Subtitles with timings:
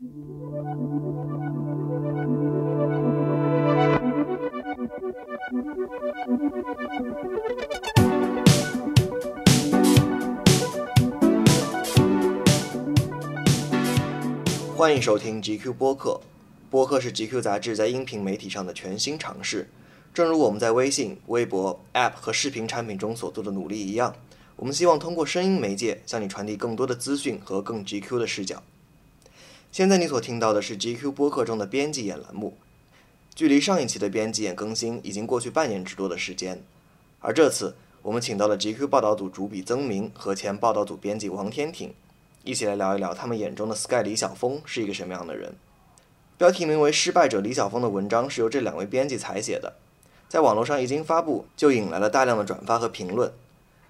[0.00, 0.08] 欢
[14.96, 16.18] 迎收听 GQ 播客。
[16.70, 19.68] 播客是 GQ 杂志在音频媒体上的全新尝试。
[20.14, 24.16] 正如我们在微信、微博、App 和视频产品中所做的努力一样，
[24.56, 28.62] 我们希望通过声音媒介向你传递更多的资讯和更 GQ 的视角。
[29.72, 32.56] 现在你所听到的是 GQ 播客中的编辑眼栏目。
[33.36, 36.60] 距离上一期的编辑眼更新已经过去半年之多的时间，
[37.20, 41.94] 而这次我们请到了 GQ 报道组主笔曾明和前报道组编辑王天挺，
[42.42, 45.54] 一起来聊一聊他们眼中的 Sky 李晓峰是一个什么样的人。
[46.36, 49.74] 标题名为《失败者李晓峰》的文章是由这两位编辑采写的，
[50.28, 53.32] 在网络上一经发布就引来了大量的转发和评论。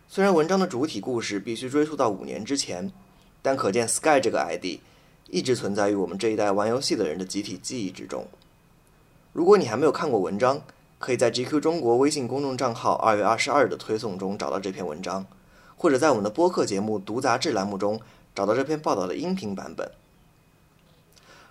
[0.09, 2.93] 虽然文章的主体故事必须追溯到五年之前，
[3.41, 4.80] 但可见 Sky 这个 ID
[5.30, 8.27] 一直存在于我们这一代玩游戏的人的集体记忆之中。
[9.32, 10.63] 如果你还没有看过文章，
[10.99, 15.24] 可以在 GQ 中国微信公众账号二月二十二日的推送中找到这篇文章，
[15.77, 18.01] 或者在我们的播客节目《读杂志》栏目中
[18.35, 19.90] 找到这篇报道的音频版本。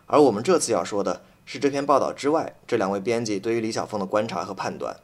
[0.08, 4.98] 而我们这次要说的是这篇报道之外，这两位编辑对于李晓峰的观察和判断。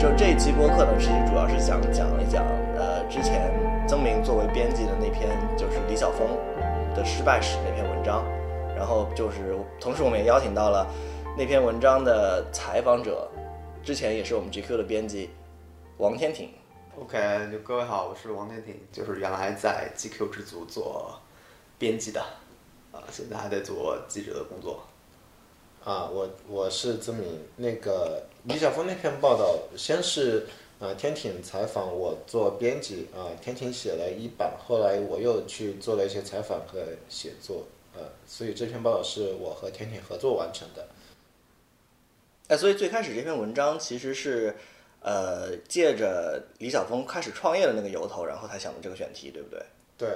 [0.00, 2.42] 就这一期播客呢，其实主要是想讲一讲，
[2.74, 3.52] 呃，之前
[3.86, 6.26] 曾明作为编辑的那篇就是李晓峰
[6.94, 8.24] 的失败史那篇文章，
[8.74, 10.86] 然后就是同时我们也邀请到了
[11.36, 13.30] 那篇文章的采访者，
[13.82, 15.28] 之前也是我们 GQ 的编辑
[15.98, 16.48] 王天挺。
[16.98, 21.20] OK，就各位好，我是王天挺，就是原来在 GQ 之组做
[21.78, 22.22] 编辑的，
[22.90, 24.80] 啊，现在还在做记者的工作。
[25.84, 27.26] 啊，我我是曾敏。
[27.56, 30.46] 那个李晓峰那篇报道，先是
[30.78, 40.86] 呃天挺采访我做编辑啊，天挺写了一版，后来我又去做了一些采访和写作，呃，所以这篇报道是我和天挺合作完成的。
[42.48, 44.54] 哎，所以最开始这篇文章其实是，
[45.00, 49.62] 呃，借着李晓峰开始创业的那个由头，然后才想的这个选题，对不对？
[49.96, 50.08] 对，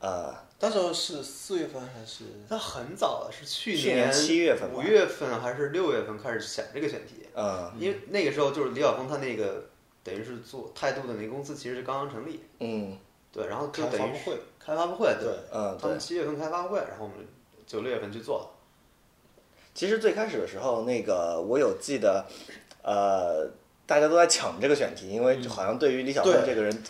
[0.00, 2.24] 呃，那时候是四月份还是？
[2.48, 9.64] 那很早了，是去去年七月份五月份还是六月份开始想这个选题，嗯因为那个时候就是李晓峰他那个
[10.02, 12.98] 等于是做态度的那个公司其实是刚刚成立，嗯。
[13.30, 14.38] 对，然后就开等于是发布会。
[14.58, 15.28] 开发布会，对。
[15.52, 16.00] 嗯，他们。
[16.00, 17.18] 七月份开发布会，然后我们
[17.66, 18.50] 九六月份去做了。
[19.74, 22.24] 其实最开始的时候，那个我有记得，
[22.82, 23.46] 呃，
[23.84, 26.82] 大家都在抢这个选题，因为好像对于李晓峰这个人，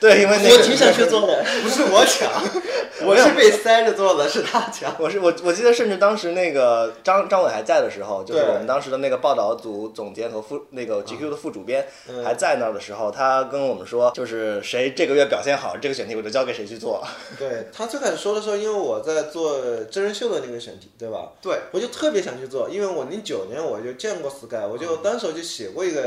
[0.00, 1.44] 对，因为那个我挺想去做的。
[1.62, 2.30] 不是我抢，
[3.06, 4.94] 我是被塞着做的，是他抢。
[4.98, 17.02] 我是我我记得，甚至当时那个张张伟还在的时候，就是我们当时的那个报道组总监和副那个 GQ 的副主编嗯还在那儿的时候，他跟我们说，就是谁这个月表现好，这个选题我就交给谁去做。
[17.38, 19.58] 对他最开始说的时候，因为我在做
[19.90, 21.32] 真人秀的那个选题，对吧？
[21.40, 26.00] 对，我就特别想去做，因为我零九年我就见过 Sky，我就当时就写过一个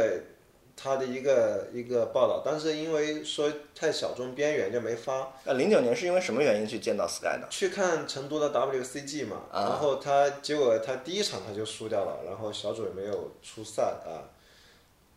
[0.82, 5.34] 他的一个一个报道，但是因为说太小众边缘就没发。
[5.44, 7.48] 呃，零九年是因为什么原因去见到 Sky 的？
[7.50, 14.32] 去看成都的 WCG 嘛，啊然后他结果他第一场他就输掉了，然后小组也没有出赛啊，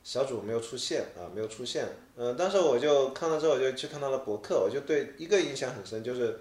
[0.03, 1.87] 小组没有出现啊，没有出现。
[2.17, 6.41] 嗯、当时我就看到之后，我就去看他的博客，我就对一个印象很深，就是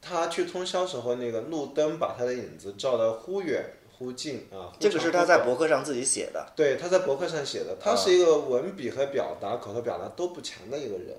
[0.00, 3.64] 他去通宵时候那个路灯把他的影子照得忽远
[4.04, 4.68] 忽近啊。
[4.70, 6.52] 忽这个是他在博客上自己写的。
[6.54, 11.16] 对，他在博客上写的，他是一个文笔和表达、口头表达都不强的一个人。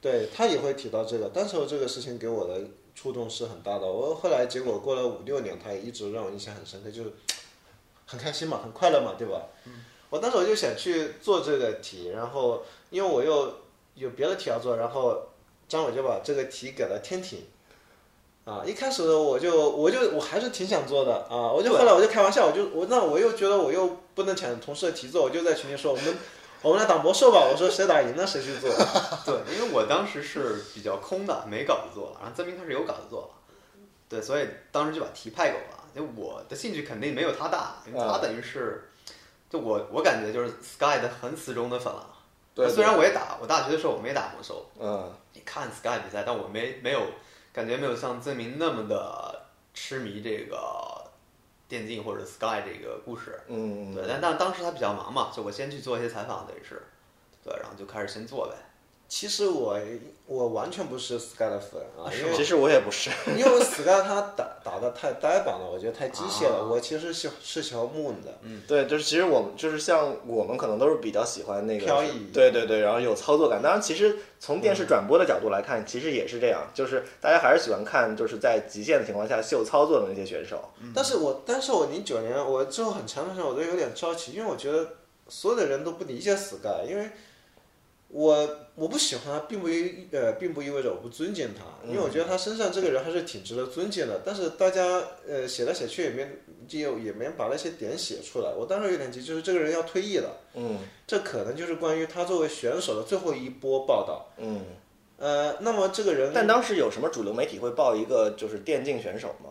[0.00, 2.60] 对他也会提到这个，当时候这个事情给我的
[2.94, 3.86] 触动是很大的。
[3.86, 7.12] 我后来结果过了五六年，他也一直让我印象很深刻，就是
[8.06, 9.42] 很开心嘛，很快乐嘛，对吧？
[10.08, 13.52] 我当时我就想去做这个题，然后因为我又
[13.96, 15.20] 有别的题要做，然后
[15.68, 17.40] 张伟就把这个题给了天挺。
[18.48, 26.16] 啊，一开始我就我就我还是挺想做的啊，我就后来我就开玩笑，我就我那我又觉得我又不能抢同事的题做，我就在群里说我们
[26.62, 28.70] 我们来打魔兽吧，我说谁打赢了谁去做。
[29.26, 33.28] 对，因为我当时是比较空的，没稿子做，然后曾明开始有稿子做了，
[34.08, 35.84] 对，所以当时就把题派给我了。
[35.94, 38.88] 就我的兴趣肯定没有他大，因为他等于是，
[39.50, 42.06] 就我我感觉就是 Sky 的很死忠的粉了。
[42.54, 47.00] 对虽然我也打，我大学的时候我没打魔兽，嗯，你看 Sky 比赛，但我没没有
[47.58, 49.42] 感觉没有像曾明那么的
[49.74, 50.56] 痴迷这个
[51.66, 53.40] 电竞或者 Sky 这个故事。
[53.48, 56.80] 嗯嗯，对，但但当时他比较忙嘛，就我先去做一些采访，等于是，
[57.42, 58.54] 对，然后就开始先做呗。
[59.08, 59.76] 其实我
[60.28, 63.08] 我完全不是 Sky 的粉啊，因为其实我也不是。
[63.34, 66.68] 因为 Sky 他打打的太呆板了，我觉得太机械了。
[66.70, 68.38] 我其实喜是喜欢 Moon 的。
[68.66, 73.62] 对，就是其实我们就是像我们可能都是比较喜欢那个飘逸对对对，然后有操作感。
[73.62, 80.62] 当然，其实从电视转播的角度来看，其实也是这样，就是大家还是喜欢看就是在极限的情况下秀操作的那些选手。
[80.94, 84.86] 但是我但是我零九年我之后很长的时间我都有点着急，因为我觉得
[85.26, 87.08] 所有的人都不理解 Sky，因为
[88.08, 88.46] 我
[88.78, 94.22] 我不喜欢他，并不意呃并不意味着我不尊敬他，因为我觉得他身上这个人还是挺值得尊敬的。
[94.24, 96.28] 但是大家呃写来写去也没
[96.68, 104.26] 就也没把那些点写出来，我当时有点急，就是这个人要退役了，嗯这可能就是关于他作为选手的最后一波报道。
[104.36, 104.64] 嗯。
[105.20, 109.50] 呃，那么这个人但当时有什么主流媒体会报一个就是电竞选手吗？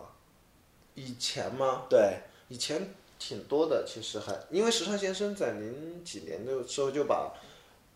[0.94, 1.82] 以前吗？
[1.90, 2.14] 对，
[2.48, 7.34] 以前挺多的，其实还因为时尚先生在零几年的时候就把，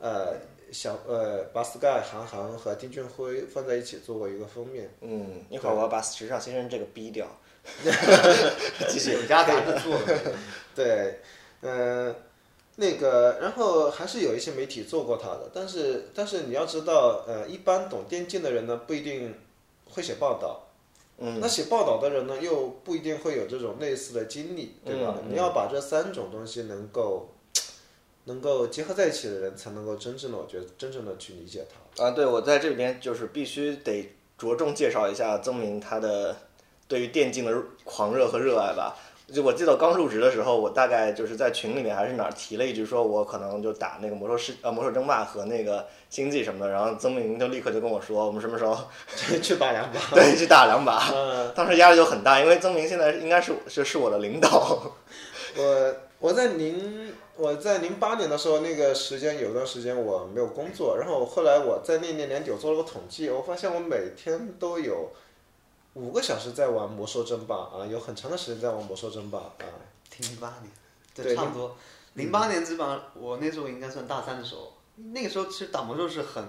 [0.02, 0.34] 呃
[0.72, 4.90] 小呃把 Sky 韩寒和丁俊晖放在一起做过一个封面。
[5.00, 7.26] 嗯，一会儿我要把时尚先生这个逼掉。
[8.88, 9.12] 继续。
[9.12, 10.18] 有家杂志做的，
[10.74, 11.20] 对，
[11.60, 12.12] 嗯、
[12.74, 19.32] 那个，然后还是有一些媒体做过他的，但是但是你要知道，呃，一般懂电竞的人呢不一定
[19.90, 20.68] 会写报道。
[21.18, 25.14] 嗯那写报道的人呢，又不一定会有这种类似的经历，对吧？
[25.22, 27.28] 嗯你要把这三种东西能够
[28.24, 32.04] 能够结合在一起的人，才能够真正的，我觉得真正的去理解它。
[32.04, 36.36] 啊，对，我在这边就是必须得着重介绍一下曾明他的
[36.86, 37.52] 对于电竞的
[37.84, 38.96] 狂热和热爱吧。
[39.32, 48.76] 就我记得我刚入职的时候，我大概就是在群里面还是哪儿提了一句，说我可能就打那个魔兽世呃魔兽争霸和那个星际什么的，然后曾明就立刻就跟我说，我们什么时候
[49.40, 50.14] 去打两把。
[50.14, 51.08] 对去打两把。
[51.14, 54.92] 嗯，当时压力就很大，因为曾明现在应该是是是我的领导。
[55.56, 65.10] 我我在零我在零八年的时候，那个时间有段时间我没有工作，然后后来我在那年年底我做了个统计，我发现我每天都有
[65.94, 69.66] 五个小时在玩魔兽争霸啊，有很长的时间在玩魔兽争霸啊。
[70.18, 70.70] 零八年，
[71.12, 71.76] 对差不多。
[72.14, 76.44] 零八年基本上我那时候应该算大三的时候，那个时候其实打魔兽是很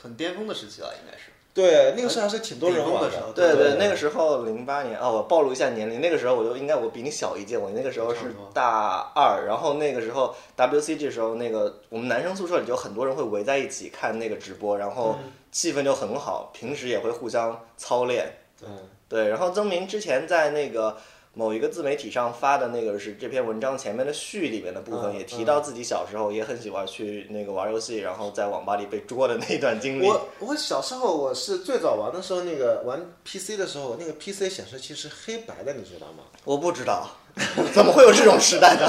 [0.00, 1.31] 很巅峰的时期了，应该是。
[1.54, 3.10] 对，那个时候还是挺多人玩的。
[3.10, 15.18] 时候对对那个时候零八年啊、我暴露一下年龄，那个时候我就应该我比你小一届，我那个时候是大二，然后那个时候 WCG 时候，那个我们男生宿舍里就很多人会围在一起看那个直播，然后
[15.50, 18.32] 气氛就很好，平时也会互相操练。
[18.58, 18.68] 对，
[19.08, 20.96] 对，然后曾明之前在那个
[21.34, 30.06] 某一个自媒体上发的那个是这篇文章前面的序里面的部分，嗯也提到自己小时候也很喜欢去那个玩游戏，然后在网吧里被捉的那段经历。
[30.06, 36.24] 我我小时候我是最早玩的时候，那个玩 PC 的时候，那个 PC 显示器是黑白的，你知道吗？
[36.44, 37.08] 我不知道，
[37.72, 38.86] 怎么会有这种时代呢？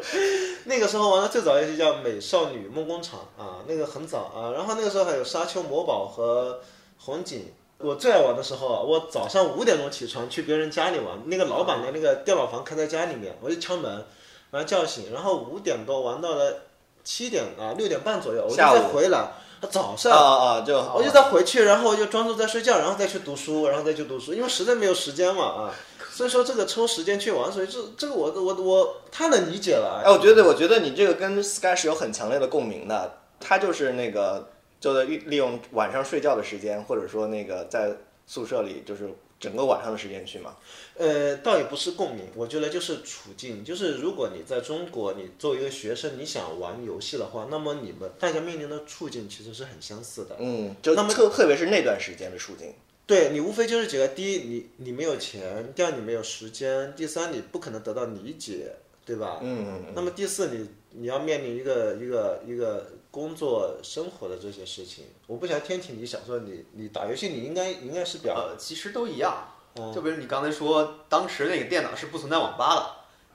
[0.66, 4.52] 那个时候玩的最早游戏叫《美少女梦工厂》啊，那个很早啊。
[4.52, 6.60] 然后那个时候还有《沙丘魔堡》和
[6.98, 7.50] 红警。
[7.82, 14.04] 我最爱玩的时候啊，我早上五点钟起床去别人家里玩，那个老板的那个电脑房开在家里面，我就敲门，
[14.50, 16.60] 把他叫醒，然后五点多玩到了
[17.02, 19.32] 七点啊六点半左右，我就再回来。
[19.70, 25.74] 早上啊啊，就我就再回去，然后我就装作在睡觉，然后再去读书，然后再去读书，因为实在没有时间嘛啊。
[26.12, 30.02] 所以说这个抽时间去玩，所以这这个我我我太能理解了。
[30.04, 33.18] 哎，我觉得，我觉得你这个跟 Sky 是有很强烈的共鸣的。
[33.38, 34.48] 他就是那个，
[34.80, 37.92] 就在利利用晚上睡觉的时间，或者说那个在
[38.26, 40.56] 宿舍里，就是整个晚上的时间去嘛。
[40.96, 50.36] 呃，倒也不是共鸣，我觉得就是处境，就是如果你在中国，你作为一个学生，你想玩游戏的话，那么你们大家面临的处境其实是很相似的。
[50.38, 52.72] 嗯，就那么特特别是那段时间的处境。
[53.06, 55.42] 对你无非就是几个：第一，你你没有钱；
[55.74, 58.72] 第二，你没有时间；第三，你不可能得到理解，
[59.04, 59.40] 对吧？
[59.42, 65.04] 嗯，那么第四，你你要面临一个一个一个工作生活的这些事情。
[65.26, 69.48] 我不想天体，你想说你你打游戏，你应该应该是比较呃，其实都一样。
[69.76, 72.86] 嗯就比如你刚才说，当时那个电脑是不存在网吧的，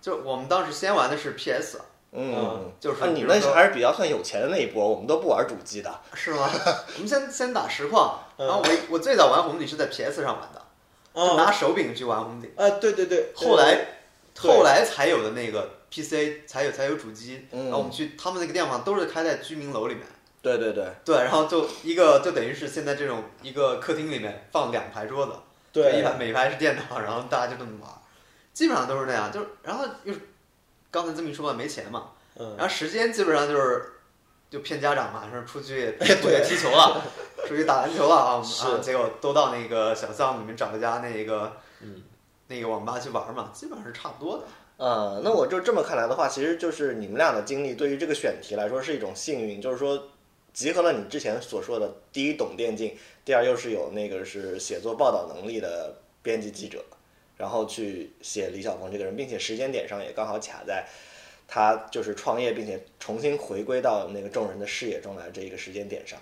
[0.01, 1.79] 就我们当时先玩的是 PS，
[2.11, 6.01] 嗯，就是啊，你那比如说还是比较算有钱的那一波，我们都不玩主机的。
[6.13, 6.49] 是吗？
[6.95, 14.01] 我们先先打实况，嗯然后我我最早玩红警是在 PS 上玩的，拿手柄去玩红警，啊，对对对，后来
[14.37, 17.63] 后来才有的那个 PC 才有才有主机，嗯。
[17.65, 20.05] 然后我们去他们那个店嘛都是开在居民楼里面。
[20.41, 25.33] 对对对，对，然后就一个就等于是现在这种一个客厅里面放两排桌子，
[25.71, 25.99] 对。
[25.99, 27.89] 一排每排是电脑，然后大家就这么玩，
[28.53, 29.31] 基本上都是那样。
[29.31, 30.13] 就是然后又
[30.91, 33.93] 刚才这么一说嘛，没钱嘛，嗯，然后时间基本上就是
[34.49, 37.01] 就骗家长嘛，说出去出去踢球了，
[37.47, 38.43] 出去打篮球了啊，
[38.81, 42.03] 结果都到那个小巷里面找一家那个嗯。
[42.47, 44.43] 那个网吧去玩嘛，基本上是差不多的。
[44.77, 50.09] 呃，那我就这么看来的话，其实就是你们俩的经历对于这个选题来说是一种幸运，就是说
[50.53, 56.83] 集合了你之前所说的第一懂电竞，第二又是有那个是写作报道能力的编辑记者，
[57.37, 60.85] 然后去写李晓峰这个人，并且时间点上也刚好卡在
[61.47, 66.19] 他就是创业，并且重新回归到那个众人的视野中来这一个时间点上。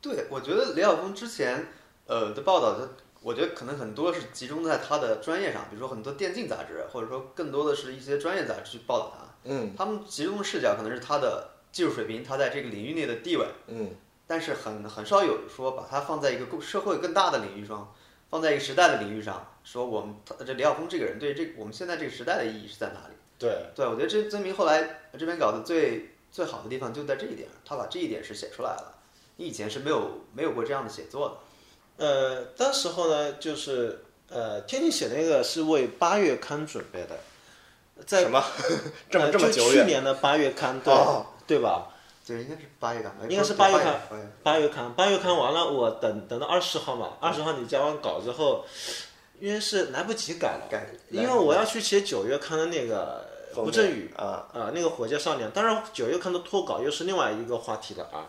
[0.00, 1.68] 对，我觉得李晓峰之前
[2.06, 2.88] 呃的报道，他
[3.22, 9.26] 我觉得可能很多是集中在他的专业上，比如说很多电竞杂志，或者说更多的是一些专业杂志去报道他。
[9.48, 13.90] 嗯他们集中的视角可能是他的技术水平，他在这个领域内的地位，嗯
[14.26, 17.92] 但是很很少有说把他放在一个更社会更大的领域上，
[18.28, 23.14] 放在一个时代的领域上，说我们他这李晓峰这个人对这我们现在这个时代的意义是在哪里？
[23.38, 28.94] 对，对，我觉得这曾明后来这篇稿子最最好的地方就在这一点，他把这一点是写出来了，
[29.36, 31.36] 你以前是没有没有过这样的写作的。
[31.96, 37.18] 呃，当时候呢，就是呃，天天写那个是为八月刊准备的，
[38.04, 38.44] 在什么
[39.08, 39.84] 这么呃就这么久远？
[39.84, 41.88] 去年的八月刊，对、哦对吧？
[42.26, 44.00] 对，应该是八月刊，应该是八八月刊
[44.42, 48.66] 八月刊，八月刊完了，我等等到二十号嘛，二十号你交完稿之后，
[49.40, 53.24] 因为是来不及改了，改因为我要去写九月刊的那个
[53.54, 58.26] 胡振宇啊，啊、那个火箭少年，当然九月刊的脱稿又是另外一个话题了啊。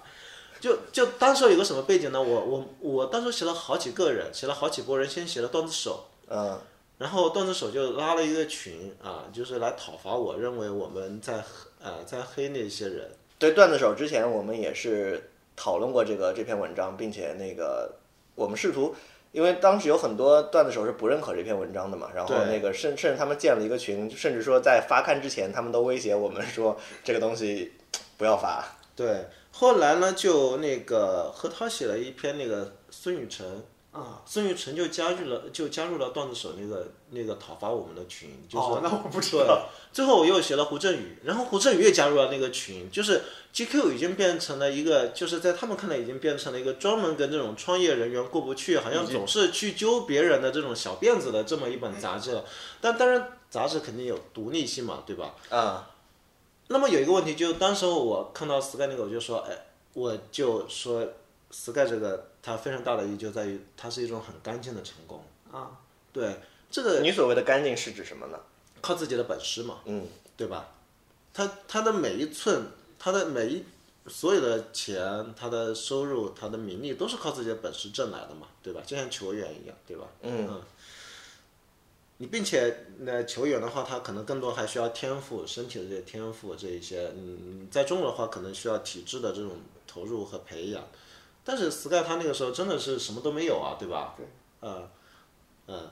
[0.60, 2.22] 就就当时有个什么背景呢？
[2.22, 6.60] 我我我当时写了好几个人，写了好几波人，先写了段子手，嗯
[6.98, 11.44] 然后段子手就拉了一个群啊，就是来讨伐我，认为我们在
[11.80, 13.12] 呃在黑那些人。
[13.38, 17.94] 对段子手之前我们也是讨论过这个这篇文章，并且那个
[18.34, 18.96] 我们试图，
[19.32, 27.74] 因为当时有很多段子手是不认可这篇文章的嘛，然后那个甚甚至他们建了一个群，甚至说在发刊之前，他们都威胁我们说这个东西
[28.18, 28.66] 不要发。
[28.96, 29.28] 对，
[29.60, 39.68] 后来呢，就那个何涛写了一篇那个孙雨晨啊，孙雨晨就加入了就加入了段子手那个那个讨伐我们的群，就是、哦那我不知对道。
[39.92, 52.46] 最后我又写了胡振宇，然后胡振宇也加入了那个群，就是 GQ 已经变成了一个，就是在他们看来已经变成了一个专门跟这种创业人员过不去，好像总是去揪别人的这种小辫子的这么一本杂志了。
[52.80, 55.34] 但当然，杂志肯定有独立性嘛，对吧？
[55.50, 55.90] 啊，
[56.68, 59.58] 那么有一个问题，就当时候我看到 Sky 那个，我就说，哎，
[59.94, 61.08] 我就说
[61.52, 65.72] Sky 这个它非常大的意义就在于它是一种很干净的成功啊。
[66.12, 66.36] 对，
[66.70, 68.40] 这个你所谓的干净是指什么呢？
[68.82, 70.06] 靠自己的本事嘛，嗯，
[70.36, 70.70] 对吧？
[71.34, 72.64] 他他的每一寸，
[72.98, 73.64] 他的每一
[74.08, 78.82] 所有的钱，他的收入，他的名利都是靠自己的本事挣来的嘛，对吧？
[78.86, 80.08] 就像球员一样，对吧？
[80.22, 80.62] 嗯
[82.18, 89.52] 你并且那球员的话，他可能更多还需要天赋，身体的这些天赋这一些，嗯，在中国的话可能需要体制的这种
[89.86, 90.84] 投入和培养，
[91.44, 94.16] 但是 Sky 他那个时候真的是什么都没有啊，对吧？
[94.18, 94.26] 对，
[94.62, 94.90] 嗯
[95.68, 95.92] 嗯，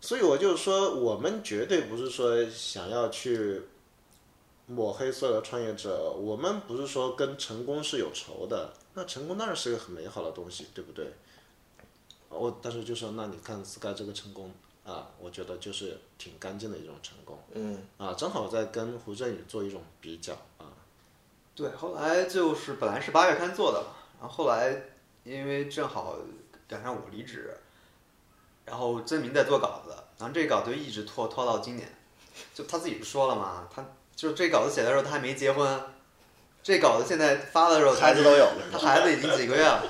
[0.00, 3.62] 所以我就说，我们绝对不是说想要去
[4.66, 11.12] 抹黑所有的创业者，我们不是说跟成功是有仇的，那成功当然是个很美好的东西，对不对？
[12.28, 14.52] 我当时就说，那你看 Sky 这个成功
[14.86, 20.70] 啊，我觉得就是挺干净的一种成功嗯啊，正好在跟胡振宇做一种比较啊。
[21.54, 23.88] 对，后来就是本来是八月刊做的嘛，
[24.20, 24.74] 然后后来
[25.24, 26.16] 因为正好
[26.68, 27.56] 赶上我离职，
[28.64, 31.88] 然后曾明在做稿子，然后这稿子就一直拖拖到今年，
[32.54, 35.80] 就他自己不说了嘛，他就是这稿子写的时候他还没结婚，
[36.62, 39.82] 这稿子现在发的时候孩子都有了他孩子已经几个月了，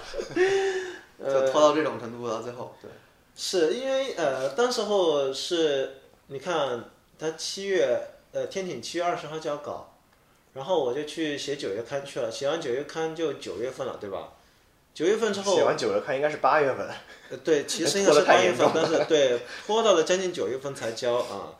[1.18, 2.90] 就拖到这种程度到最后，对，
[3.36, 6.84] 是因为呃，当时候是你看
[7.18, 8.00] 他七月
[8.32, 9.94] 呃天挺七月二十号就要搞，
[10.54, 14.32] 然后我就去写九月刊去了，写完九月刊就九月份了，对吧？
[14.94, 16.88] 九月份之后写完九月刊应该是八月份。
[17.28, 21.52] 呃，对，其实应该 是八月份但是对拖到了将近九月份才交啊，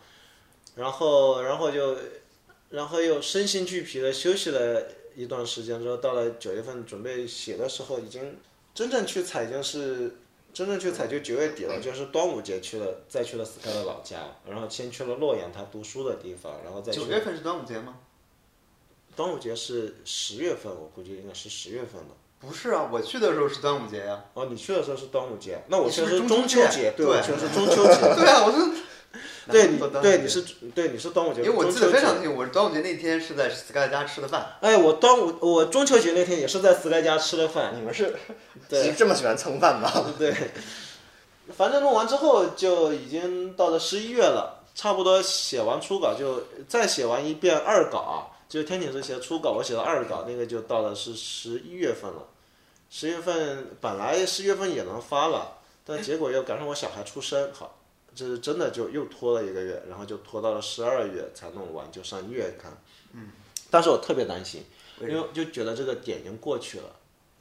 [0.76, 1.99] 然后然后就
[2.71, 4.83] 然后又身心俱疲的休息了
[5.14, 8.38] 一段时间之后，到了九月份准备写的时候，已经
[8.75, 10.16] 真正去采已经是
[10.56, 14.16] 真正去采就九月底了，就是端午节去了，再去了斯凯的老家，
[14.48, 17.98] 然后先去了洛阳他读书的地方，然后再去九月份是端午节吗？
[19.14, 22.14] 端午节是十月份，我估计应该是十月份的。
[22.38, 28.00] 不是啊，我去的时候是端午节呀、哦，你去的时候是端午节，那我去的是中秋节中秋节，对，我去的是中秋节。
[28.16, 28.75] 对啊，我说，
[29.50, 30.43] 对你对你是
[30.75, 34.57] 对你是端午节，因为我记得非常清楚，我端午节那天是在 Sky 家吃的饭。
[34.61, 38.17] 哎，我端午我中秋节那天也是在 Sky 家吃的饭，你们是
[38.69, 39.91] 对喜这么喜欢蹭饭吗？
[40.19, 40.35] 对，
[41.57, 48.15] 反正弄完之后就已经到了十一月了，差不多写完初稿就再写完一遍二稿啊，
[48.49, 52.23] 就天挺是写初稿，我写了二稿，那个就到了是十一月份了。
[52.88, 57.75] 十月份本来十月份也能发了，但结果又赶上我小孩出生，好，
[58.16, 62.73] 这是真的就又拖了一个月，然后就拖到了十二月才弄完，就上月刊。
[63.12, 63.28] 嗯
[63.70, 64.64] 当时我特别担心，
[65.00, 66.85] 因为就觉得这个点已经过去了。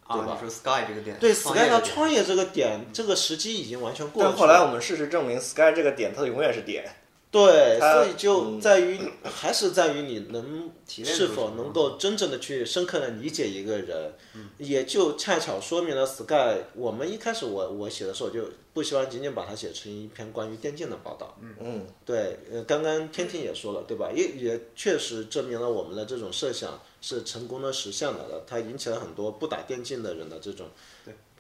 [0.08, 4.36] 对啊，吧你说 Sky 这个点，对 Sky 创业这个点，这个时机已经完全过去了。
[4.36, 6.84] 但后来我们事实证明，Sky 这个点它永远是点。
[7.36, 16.56] 对，所以就在于、 还是在于你能是否能够真正的去深刻的理解一个人，嗯也就恰巧说明了 Sky。
[16.74, 21.38] 我们一开始我我写的时候就不希望仅仅把它写成一篇关于电竞的报道。
[21.60, 24.10] 嗯，对，呃，刚刚天天也说了，对吧？
[24.15, 30.68] 也也确实证明了我们的这种设想是成功的实现了的，它引起了很多不打电竞的人的这种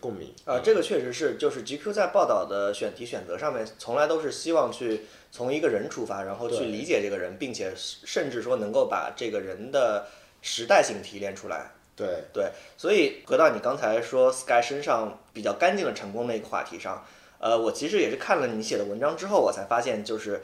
[0.05, 0.31] 共鸣。
[0.45, 10.05] 啊，这个确实是，就是 GQ 在报道的选题选择上面，从来都是希望去从一个人出发，然后去理解这个人，并且甚至说能够把这个人的
[10.43, 11.71] 时代性提炼出来。
[11.95, 17.03] 对，对，所以回到你刚才说 Sky 身上比较干净的成功那个话题上，
[17.39, 20.43] 呃，我其实也是看了你写的文章之后，我才发现，就是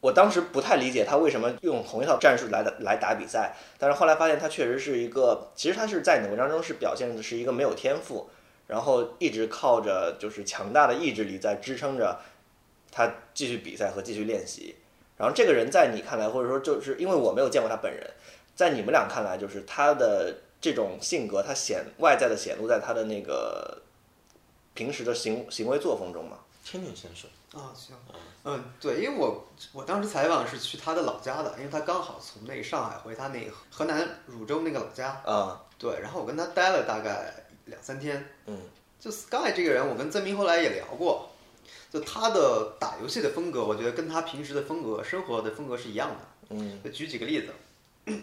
[0.00, 8.28] 我当时不太理解他为什么用同一套战术来打来打比赛，但是后来发现他确实是一个，其实他是在你的文章中是表现的是一个没有天赋，
[8.66, 12.18] 然后一直靠着就是强大的意志力在支撑着
[12.90, 14.76] 他继续比赛和继续练习。
[15.16, 18.10] 然后这个人在你看来，或者说就是因为我没有见过他本人，
[18.54, 23.80] 在你们俩看来，就是他的这种性格，他显外在的显露在他的那个
[24.74, 26.38] 平时的行行为作风中嘛。
[26.64, 27.30] 天天先说。
[27.52, 27.96] 啊，行，
[28.44, 37.32] 嗯，对，因为我我当时采访是去他的老家的，因为他刚好从那个上海回他那个河南汝州那个老家，啊，对，然后我跟他待了大概
[37.66, 38.58] 两三天，嗯，
[38.98, 41.30] 就 Sky 这个人，我跟曾明后来也聊过，
[41.92, 46.16] 就他的打游戏的风格，我觉得跟他平时的风格、生活的风格是一样的。
[46.50, 47.52] 嗯，就举几个例子，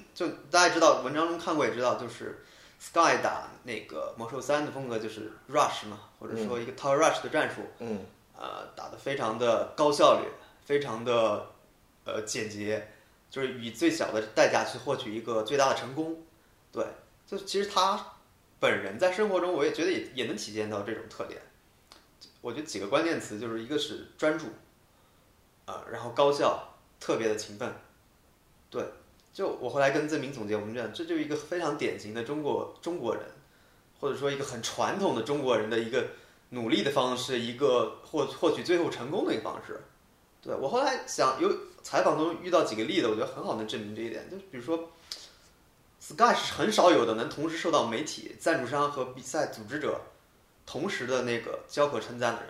[0.15, 2.43] 就大家知道，文章中看过也知道，就是
[2.79, 8.05] Sky 打那个魔兽三的风格就是 Rush 嘛，或者说一个 Tower Rush 的战术，嗯，
[8.38, 10.27] 呃，打得非常的高效率，
[10.65, 11.47] 非常的
[12.05, 12.89] 呃简洁，
[13.29, 16.21] 就是以最小的代价去获取一个最大的成功。
[16.71, 16.85] 对，
[17.27, 18.12] 就其实他
[18.63, 21.41] 本人在生活中，我也觉得也也能体现到这种特点。
[22.39, 24.46] 我觉得几个关键词就是一个是专注，
[25.65, 27.70] 啊、然后高效，特别的勤奋。
[28.70, 28.82] 对，
[29.34, 33.26] 就我后来跟曾明总结，我们讲这就是一个非常典型的中国中国人，
[33.99, 36.12] 或者说一个很传统的中国人的一个
[36.52, 39.82] 努力的方式，一个获获取最后成功的一个方式。
[40.41, 44.30] 对我后来想，有采访中遇到几个例子，我觉得很好能证明这一点。
[44.32, 44.89] 就比如说
[46.04, 50.02] ，Sky 是很少有的能同时受到媒体、赞助商和比赛组织者
[50.66, 52.50] 同时的那个交口称赞的人。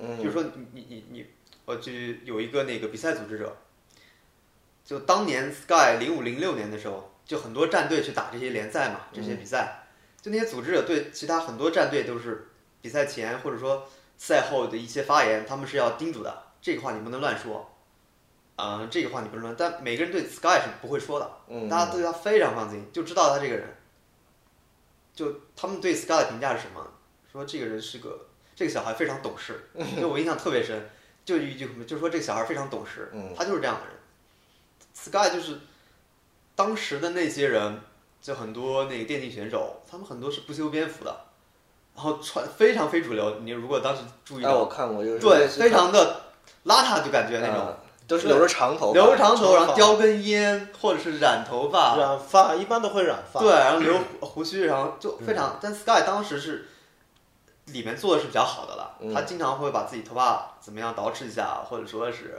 [0.00, 0.18] 嗯。
[0.18, 1.26] 比如说你你你你，
[1.64, 1.90] 我就
[2.24, 3.56] 有一个那个比赛组织者，
[4.84, 9.84] 就当年 Sky 零五零六年的时候，就很多战队去打这些联赛嘛，这些比赛，
[10.20, 12.50] 就那些组织者对其他很多战队都是
[12.82, 17.69] 比赛前或者说赛后的一些发言，他们是要叮嘱的，这个话你不能乱说，
[18.60, 23.66] 啊、这个话你不能乱，但每个人对 Sky 是不会说的，嗯大家对他非常放心，就知道他这个人，
[25.14, 26.86] 就他们对 Sky 的评价是什么？
[27.32, 29.70] 说这个人是个这个小孩非常懂事，
[30.00, 30.88] 就我印象特别深，
[31.24, 33.94] 就一句就说这个小孩非常懂事，嗯他就是这样的人。
[34.92, 35.58] Sky 就是
[36.54, 37.80] 当时的那些人，
[38.20, 41.24] 就很多那个电竞选手，他们很多是不修边幅的，
[41.94, 43.38] 然后穿非常非主流。
[43.40, 46.20] 你如果当时注意哎，我到，看过，就是对，非常的
[46.66, 47.76] 邋遢，就感觉那种啊
[48.10, 53.38] 都是留着长头发，留着长头，发然后叼根烟，或者是染头发，染发一般都会染发。
[53.40, 55.58] 对，然后留胡胡须，然后就非常。
[55.60, 56.66] 但 Sky 当时是
[57.66, 62.34] 里面做的是比较好的了，嗯他经常会把自己头发怎么样捯饬一下，或者说是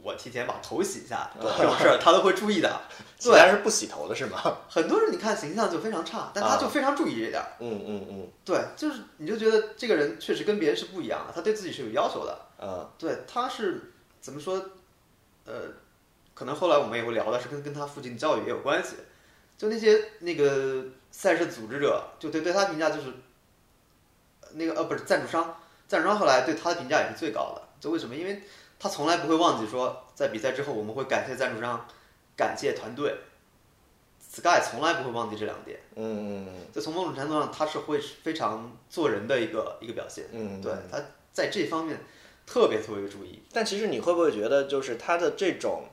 [0.00, 2.80] 我提前把头洗一下，这种事儿他都会注意的。
[3.18, 4.40] 其他人是不洗头的是吗？
[4.70, 7.48] 很多人你看形象就非常差，但他就非常注意这点儿。
[7.58, 12.38] 嗯嗯嗯对，就是你就觉得这个人确实跟别人是不一样的，他对自己是有要求的。
[12.62, 14.62] 嗯对，他是怎么说？
[15.48, 15.62] 呃，
[16.34, 18.96] 可能后来我们也会聊的是跟跟他父亲教育也有关系。
[19.56, 23.08] 就那些那个赛事组织者，就对对他评价就是，
[24.42, 25.56] 呃那个呃不是赞助商，
[25.88, 27.62] 赞助商后来对他的评价也是最高的。
[27.80, 28.14] 就为什么？
[28.14, 28.42] 因为
[28.78, 31.88] 他从来不会忘记说，在比赛之后我们会感谢赞助商，
[32.36, 33.16] 感谢团队。
[34.30, 35.80] Sky 从来不会忘记这两点。
[35.96, 40.26] 嗯嗯嗯就从某种程度上，他是会非常做人的一个一个表现。
[40.30, 41.98] 嗯，对，他在这方面
[42.48, 43.40] 特别特别注意。
[43.52, 45.84] 但其实你会不会觉得，就是他的这种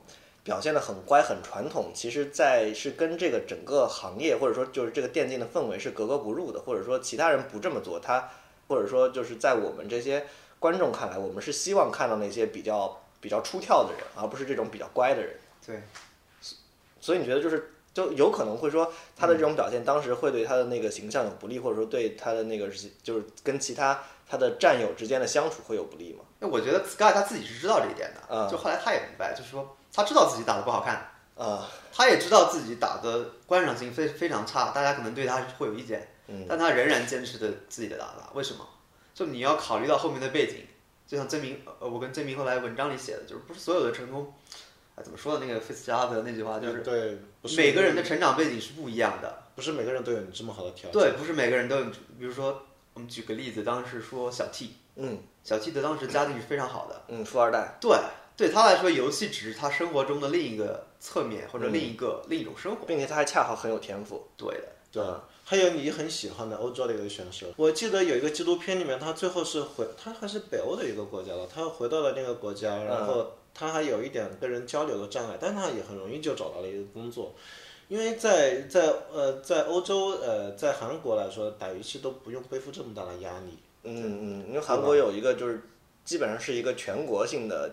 [0.42, 8.30] 表现的很乖、很传统，其实在是跟这个整个行业或者说就是这个电竞的氛围是格格不入的，或者说其他人不这么做，他
[8.68, 10.24] 或者说就是在我们这些
[10.58, 15.36] 观众看来，我们是希望看到那些比较比较出挑的人，而不是这种比较乖的人。
[15.66, 15.82] 对，
[17.00, 22.68] 所以你觉得就是就有可能会说他的这种表现，当时会对他的那个形象有不利，或者说对他的那个
[23.02, 26.24] 就是跟其他他的战友之间的相处会有不利吗？
[26.40, 30.96] 那我觉得 Sky 他自己是知道这一点的，嗯就后来他也明白，就是说他知道自己打的不好看，
[31.36, 36.06] 啊，他他也知道自己打的观赏性非非常差，大家可能对他会有意见，
[36.48, 38.30] 但他仍然坚持着自己的打法。
[38.34, 38.64] 为什么？
[39.12, 40.64] 就你要考虑到后面的背景，
[41.06, 44.32] 就像曾明，呃，我跟曾明后来文章里写的，就是不是所有的成功，
[44.94, 45.44] 啊，怎么说的？
[45.44, 47.18] 那个菲茨加拉德那句话就是，对，
[47.56, 49.42] 每个人的成长背景是不一样的。
[49.56, 50.92] 不是每个人都有你这么好的条件。
[50.92, 51.84] 对，不是每个人都有。
[52.18, 52.62] 比如说，
[52.96, 55.18] 我们举个例子，当时说小 T，嗯。
[55.44, 57.96] 小 T 的当时家境是非常好的，嗯，富二代，对，
[58.36, 62.84] 对他来说，游戏只是他生活中的另一个侧面或者另一个、另一种生活。
[62.86, 64.26] 并且他还恰好很有天赋。
[64.36, 65.04] 对的，对，
[65.44, 77.36] 还有你很喜欢的欧洲的一个选手，我记得有一个纪录片里面，他最后是回，他还是北欧的一个国家了，他回到了那个国家，然后他还有一点跟人交流的障碍，但他也很容易就找到了一个工作，
[77.88, 83.58] 因为在在呃在欧洲呃在韩国来说，打游戏都不用背负这么大的压力。
[83.84, 85.62] 嗯嗯，因为韩国有一个就是
[86.04, 87.72] 基本上是一个全国性的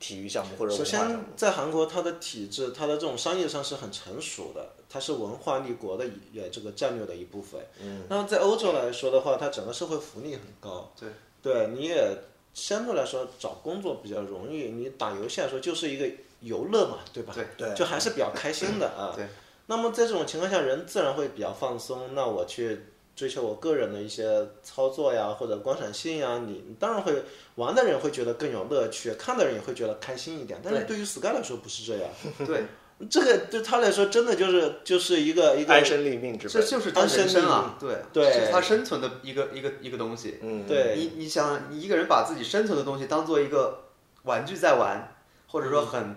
[0.00, 7.60] 体育项目或者首先在韩国，它的体制，它的这种商业上是很成熟的，它是文化立国的一呃这个战略的一部分。
[7.80, 10.92] 嗯，那在欧洲来说的话，它整个社会福利很高。
[10.98, 11.08] 对，
[11.40, 12.18] 对，你也
[12.52, 14.64] 相对来说找工作比较容易。
[14.72, 17.32] 你打游戏来说就是一个游乐嘛，对吧？
[17.32, 19.12] 对对就还是比较开心的啊。
[19.14, 19.24] 对。
[19.66, 22.14] 那么在这种情况下，人自然会比较放松。
[22.14, 27.22] 那我去追求我个人的一些操作呀，或者观赏性呀，你你当然会
[27.54, 30.60] 玩的人会觉得更有乐趣，看的人也会觉得开心一点。
[30.62, 32.10] 但是对于 Sky 来说不是这样，
[32.46, 32.64] 对，
[33.08, 36.60] 这个对他来说真的就是就是一个一个安身立命之这。
[36.60, 40.38] 就是他人生啊，对，对是他生存的一个一个一个东西。
[40.42, 43.84] 嗯，对你你想，你一个人把自己生存的东西当做一个
[44.24, 46.16] 玩具在玩，或者说很、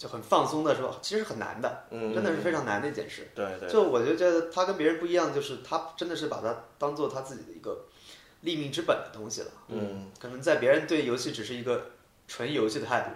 [0.00, 3.28] 就很放松的时候，其实很难的，嗯真的是非常难的一件事。
[3.34, 7.84] 对对，就我就觉得他跟别人不一样，就是他真的是把它当做他自己的一个
[8.40, 9.48] 立命之本的东西了。
[9.68, 11.90] 嗯，可能在别人对游戏只是一个
[12.26, 13.10] 纯游戏的态度，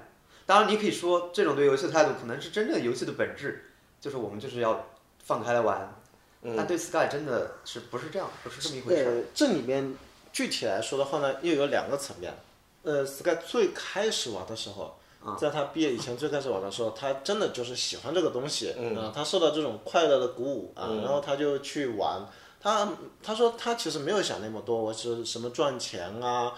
[0.45, 4.91] 当然你可以说这种对游戏的态度可能是真正游戏的本质，就是我们就是要
[5.25, 5.91] 放开来玩。
[6.43, 9.97] 嗯但对 Sky 真的是不是这样，不是这么一回事这里面
[10.31, 12.31] 具体来说的话呢，又有两个层面。
[12.83, 14.99] 呃，Sky 最开始玩的时候，
[15.39, 22.27] 在他毕业以前最开始玩的时候，他真的就是喜欢这个东西，嗯啊，他受到这种快乐的鼓舞啊，然后他就去玩。
[22.61, 22.89] 他
[23.23, 26.53] 他说他其实没有想那么多，我是什么赚钱啊，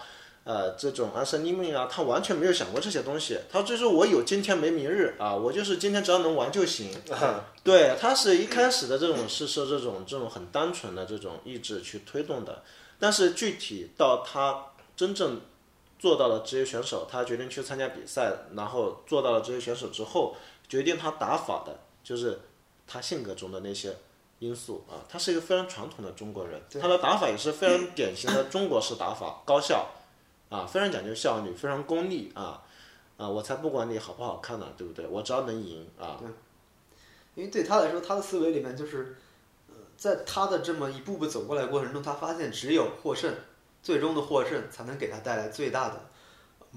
[0.45, 3.37] 呃，这种安身立命啊，他完全没有想过这些东西。
[3.51, 6.89] 他就是我有今天没明日啊，我就是今天只要能玩就行。
[7.61, 12.63] 对，他是一开始的这种是受这种这种很单纯的这种意志去推动的，
[12.97, 14.63] 但是具体到他
[14.95, 15.41] 真正
[15.99, 20.35] 做到了职业选手，他决定去参加比赛，然后做到了职业选手之后，
[20.67, 22.39] 决定他打法的就是
[22.85, 23.95] 他性格中的那些
[24.39, 25.01] 因素啊。
[25.09, 29.87] 他是一个非常传统的中国人，他的打法也是非常典型的中国式打法，高效
[30.49, 32.63] 啊，非常讲究效率，非常功利啊
[33.17, 33.27] 啊！
[33.27, 35.07] 我才不管你好不好看呢，对不对？
[35.07, 36.19] 我只要能赢啊。
[37.35, 39.15] 因为对他来说，他的思维里面就是，
[39.67, 43.33] 呃，在他的这么一步步走过来过程中，他发现只有获胜，
[43.87, 46.09] 最终的获胜才能给他带来最大的，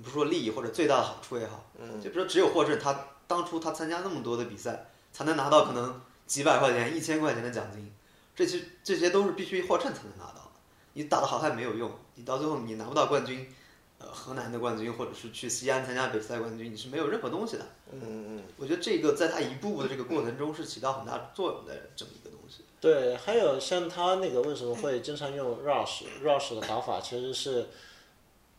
[0.00, 7.92] 不是说利益或者最大的好处也好，嗯，就比如说只有获胜，他当初他参加那么多的比赛，才能拿到可能几百块钱、一千块钱的奖金，
[8.36, 10.50] 这些这些都是必须获胜才能拿到的。
[10.92, 13.52] 你打得好看没有用，你到最后你拿不到冠军，
[13.98, 17.66] 呃，河南的冠军或者是去西安参加比赛冠军，你是没有任何东西的。
[17.90, 22.29] 嗯嗯我觉得这个在他一步步的这个过程中是起到很大作用的这么一个。
[22.80, 27.66] 对，还有像他那个为什么会经常用 rush，rush 的打法其实是，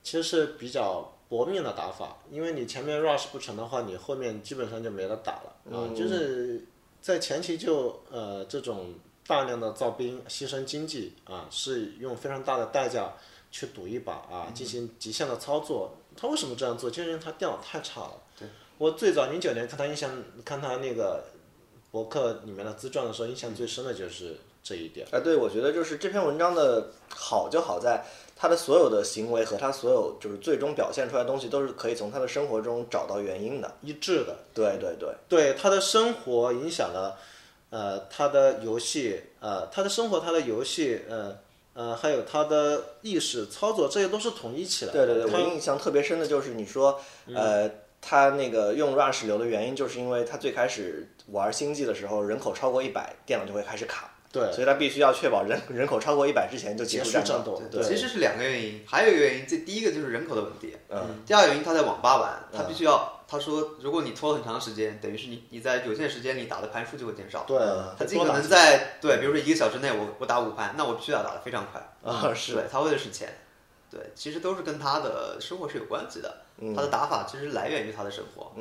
[0.03, 6.63] 其实是比较搏命的打法，因为你前面 rush 不成的话，你后面基本上就没得打了啊，就是
[7.01, 8.93] 在前期就呃这种
[9.25, 13.13] 大量的造兵，牺牲经济啊，是用非常大的代价
[13.49, 15.91] 去赌一把啊，进行极限的操作。
[16.15, 16.91] 他为什么这样做？
[16.91, 18.21] 就是因为他电脑太差了。
[18.37, 20.11] 对，我最早零九年看他印象，
[20.43, 21.23] 看他那个
[21.91, 25.05] 博客里面的自传的时候，印象最深的就是这一点。
[25.11, 28.03] 啊，对，我觉得就是这篇文章的好就好在
[28.35, 33.71] 他的所有的行为和他所有就是最终表现出来的东西都是可以从他的生活中找到原因的。
[33.81, 37.19] 一致的，对对对，对他的生活影响了，
[37.69, 41.37] 呃，他的游戏，呃，他的生活，他的游戏，呃，
[41.73, 45.05] 呃，还有他的意识操作，这些都是统一起来的。
[45.05, 46.99] 对对对，他我印象特别深的就是你说，
[47.33, 47.69] 呃，
[48.01, 54.09] 他那个用 Rush 流的原因，就是因为他最开始玩星际的时候，人口超过一百，电脑就会开始卡。
[54.33, 57.61] 对，所以他必须要确保人人口超过一百之前就结束战斗。
[57.69, 67.43] 对，其实是两个原因，还有一个原因，这第一个就是人口的问题，嗯，第二个原因他在网吧玩，他必须要，他说如果你拖很长时间，等于是你你在有限时间里打的盘数就会减少。
[67.45, 67.59] 对，
[67.99, 71.81] 他尽可能在对，比如说一个小时内我我打五盘，那我必须要打的非常快。
[72.01, 73.27] 啊是对他为了省钱，
[73.89, 76.37] 对，其实都是跟他的生活是有关系的。
[76.75, 78.51] 他的打法其实来源于他的生活。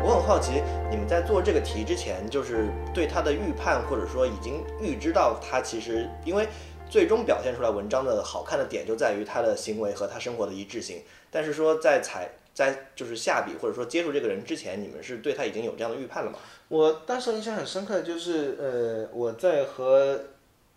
[0.00, 6.46] 我很好奇，你们在做这个题之前，就是对他的预判，或者说已经预知到他其实因为。
[6.88, 11.02] 最终表现出来文章的好看的点就在于他的行为和他生活的一致性。
[11.30, 16.38] 但是说在采在就是下笔或者说接触这个人之前，你们是对他已经有这样的预判了吗？
[16.68, 20.20] 我当时印象很深刻，就是呃我在和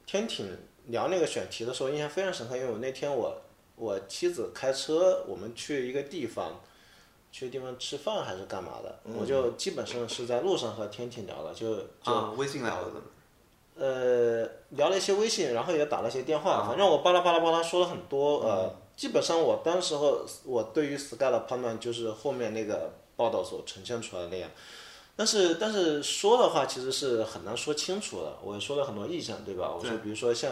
[0.07, 3.41] 天挺聊那个选题的时候，印象非常深刻，因为我那天我
[3.75, 6.59] 我妻子开车，我们去一个地方，
[7.31, 12.91] 去地方吃饭还是干嘛的，我就基本上是在路上和天挺聊的，就就、啊，微信聊的。
[13.77, 18.39] 呃，聊了一些微信，然后也打了一些电话，反正我巴拉巴拉巴拉说了很多。
[18.39, 24.49] 呃，基本上我当时候我对于 Sky 的判断就是后面那个报道所呈现出来的那样。
[25.15, 28.33] 但是但是说的话其实是很难说清楚的。
[28.43, 29.71] 我说了很多意向，对吧？
[29.75, 30.51] 我说比如说像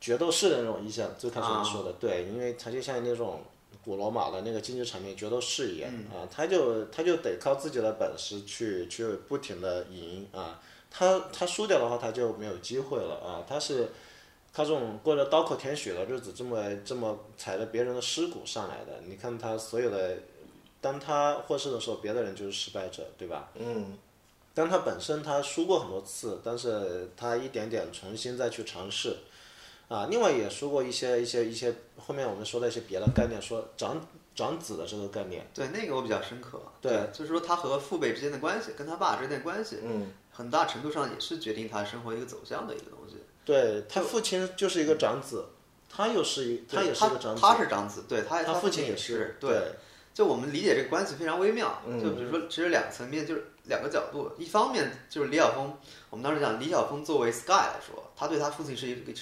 [0.00, 3.42] 决斗士的那种意向，最开始你说的对，因为它就像那种
[3.84, 10.60] 古罗马的那个竞技场面决斗士一样啊，他就他就得靠自己的本事去去不停的赢啊。
[10.90, 13.44] 他他输掉的话，他就没有机会了啊！
[13.48, 13.88] 他是
[14.52, 19.00] 他这种过着刀口舔血的日子，这么这么踩着别人的尸骨上来的。
[19.06, 20.18] 你看他所有的，
[20.80, 23.48] 当他获胜的时候，别的人就是失败者，对吧？
[23.54, 23.96] 嗯。
[24.52, 29.16] 但他本身他输过很多次，但是他一点点重新再去尝试，
[29.88, 35.46] 啊，另外也说过一些一些一些后面我们说的一些别的概念，说长长子的这个概念。
[35.54, 36.60] 对，那个我比较深刻。
[36.80, 39.78] 对，就是说他和父辈之间的关系，跟他爸之间的关系。
[39.84, 40.12] 嗯。
[40.40, 43.16] 很大程度上也是决定他生活一个走向的一个东西。
[43.44, 45.44] 对他父亲就是一个长子，
[45.88, 47.42] 他又是一，他也是个长子。
[47.42, 49.36] 他是长子，对他他父亲也是。
[49.38, 49.72] 对，
[50.14, 51.82] 就我们理解这个关系非常微妙。
[52.02, 54.32] 就比如说，其实两个层面，就是两个角度。
[54.38, 55.76] 一方面就是李晓峰，
[56.08, 59.12] 我们当时讲李晓峰作为 Sky 来说，他对他父亲是一个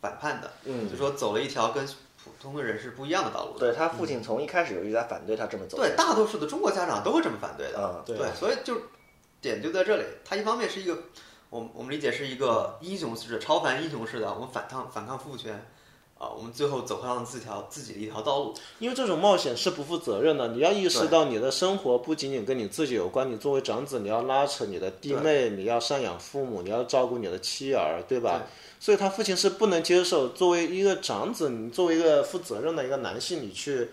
[0.00, 0.50] 反叛的，
[0.90, 3.58] 就说走了一条跟普通的人是不一样的道路。
[3.58, 5.76] 对他父亲从一开始就一直在反对他这么走。
[5.76, 7.78] 对，大多数的中国家长都会这么反对的。
[7.78, 8.34] 嗯，对。
[8.34, 8.80] 所以就
[9.50, 11.04] 点就在这里，他一方面是一个。
[11.50, 15.64] 我我们理解是一个英雄式的、超凡英雄式的，我们反抗反抗父权，
[16.18, 18.54] 啊，我们最后走上自条自己的一条道路。
[18.80, 28.42] 因为这种冒险是不负责任的，你要意识到你的生活不仅仅跟你自己有关，你作为长子，你要拉扯你的弟妹，你要赡养父母，你要照顾你的妻儿，对吧？
[28.80, 33.90] 所以他父亲是不能接受作为一个长子，你作为一个负责任的一个男性，你去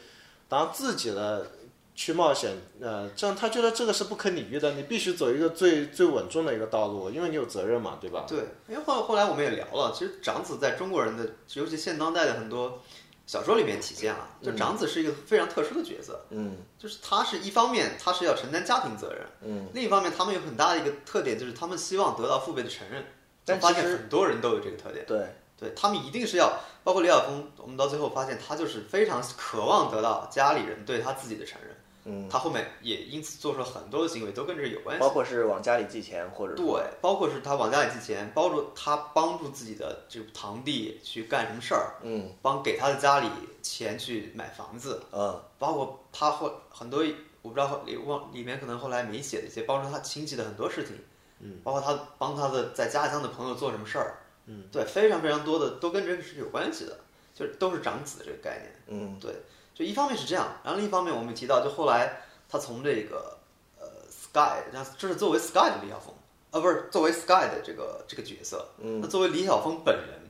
[0.50, 1.52] 当自己的。
[1.94, 8.26] 去冒险，呃，这样他觉得这个是不可理喻的，你必须走一个最最稳重的一个道路，因为你有责任嘛，对吧？
[8.28, 12.82] 对，因为后后来我们也聊了，其实长子在中国人的，尤其现当代的很多
[13.28, 23.06] 小说里面体现了，就长子是一个非常特殊的角色，嗯，就是他是一方面他是要承担家庭责任，嗯，另一方面他们有很大的一个特点，就是他们希望得到父辈的承认，
[23.46, 26.52] 但发现很多人都有这个特点，对，对他们一定是要，
[26.84, 31.76] 包括李晓峰，我们到最后发现他就是非常渴望得到家里人对他自己的承认。
[32.04, 35.00] 嗯，他后面也因此做出了很多的行为，都跟这有关系。
[35.00, 36.66] 包括是往家里寄钱，或者对，
[37.00, 43.28] 包括是他往家里寄钱，包括他帮助自己的这个堂弟去干什么事儿，嗯，帮给他的家里
[43.62, 47.04] 钱去买房子，嗯，包括他后很多
[47.44, 50.96] 我不知道里往里面可能后来没写的一些帮助他亲戚的很多事情，
[51.40, 56.98] 嗯，包括他帮他的在家乡的朋友做什么事儿，嗯，对，非常非常多的都跟这个是有关系的，
[57.36, 59.36] 就是都是长子这个概念，嗯，对。
[59.82, 63.36] 就一方面是这样，然后另一方面我们提到，就后来他从这个
[63.80, 66.14] 呃 Sky，那这是作为 Sky 的李晓峰，
[66.52, 70.30] 啊，不是作为 Sky 的这个这个角色，嗯，那作为李晓峰本人，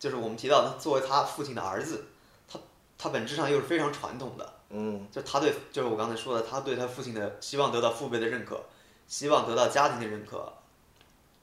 [0.00, 2.06] 就是我们提到他作为他父亲的儿子，
[2.48, 2.58] 他
[2.98, 8.64] 他本质上又是非常传统的，嗯，就他对，就是我刚才说的，他对他父亲的希望得到父辈的认可，
[9.06, 10.52] 希望得到家庭的认可，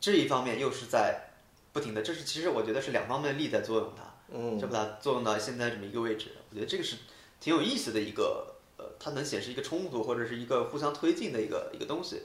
[0.02, 1.32] 这一方面又是在
[1.72, 4.11] 不停的，这是其实我觉得是两方面力在作用他。
[4.34, 6.96] 嗯，就把它作用到现在这么一个位置，我觉得这个是
[7.42, 12.22] 挺有意思的一个，呃，它能显示一个冲突或者是一个互相推进的一个一个东西。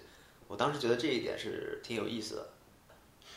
[0.46, 2.46] 我当时觉得这一点是挺有意思的。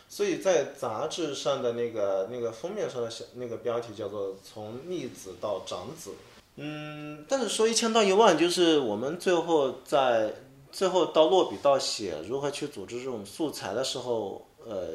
[0.08, 6.12] 所以在杂志上的那个那个封面上的小那个标题叫做“从逆子到长子”。
[6.58, 10.34] 嗯，但是说一千到一万，就是我们最后在
[10.72, 14.86] 最后到落笔到写如何去组织这种素材的时候，呃，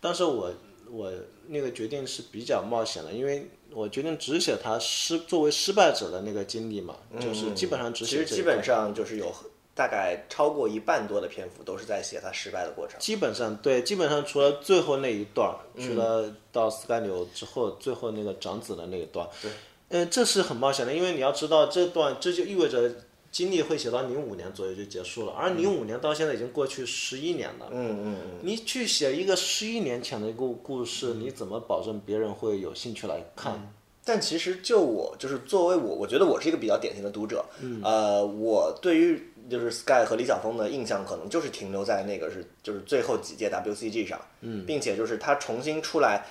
[0.00, 0.50] 但是我。
[0.90, 1.12] 我
[1.46, 8.16] 那个决定是比较冒险的，因为我决定只写他失作为失败者的那个经历嘛，就是基本上只写。
[8.18, 9.32] 其实基本上就是有
[9.74, 12.98] 大概超过一半多的篇幅都是在写他失败的过程。
[12.98, 19.50] 基本上对，基本上除了最后那一段，除了到斯盖纽之后最后那个长子的那一段，对，
[19.88, 22.90] 嗯，这是很冒险的，因为你要知道这段这就意味着。
[23.38, 27.68] 经历会写到零五年左右就结束了，而零五年到现在已经过去十一年了。
[27.70, 28.38] 嗯嗯嗯。
[28.42, 33.72] 你去写一个十一年前的一个故事，你怎么保证别人会有兴趣来看？
[34.04, 37.44] 但其实就我就是作为我，我觉得我是一个比较典型的读者。
[37.62, 37.80] 嗯。
[37.84, 46.26] 呃，我对于就是 Sky 和李晓峰的印象可能就是停留在那个是就是最后几届 WCG 上，嗯，并且就是他重新出来，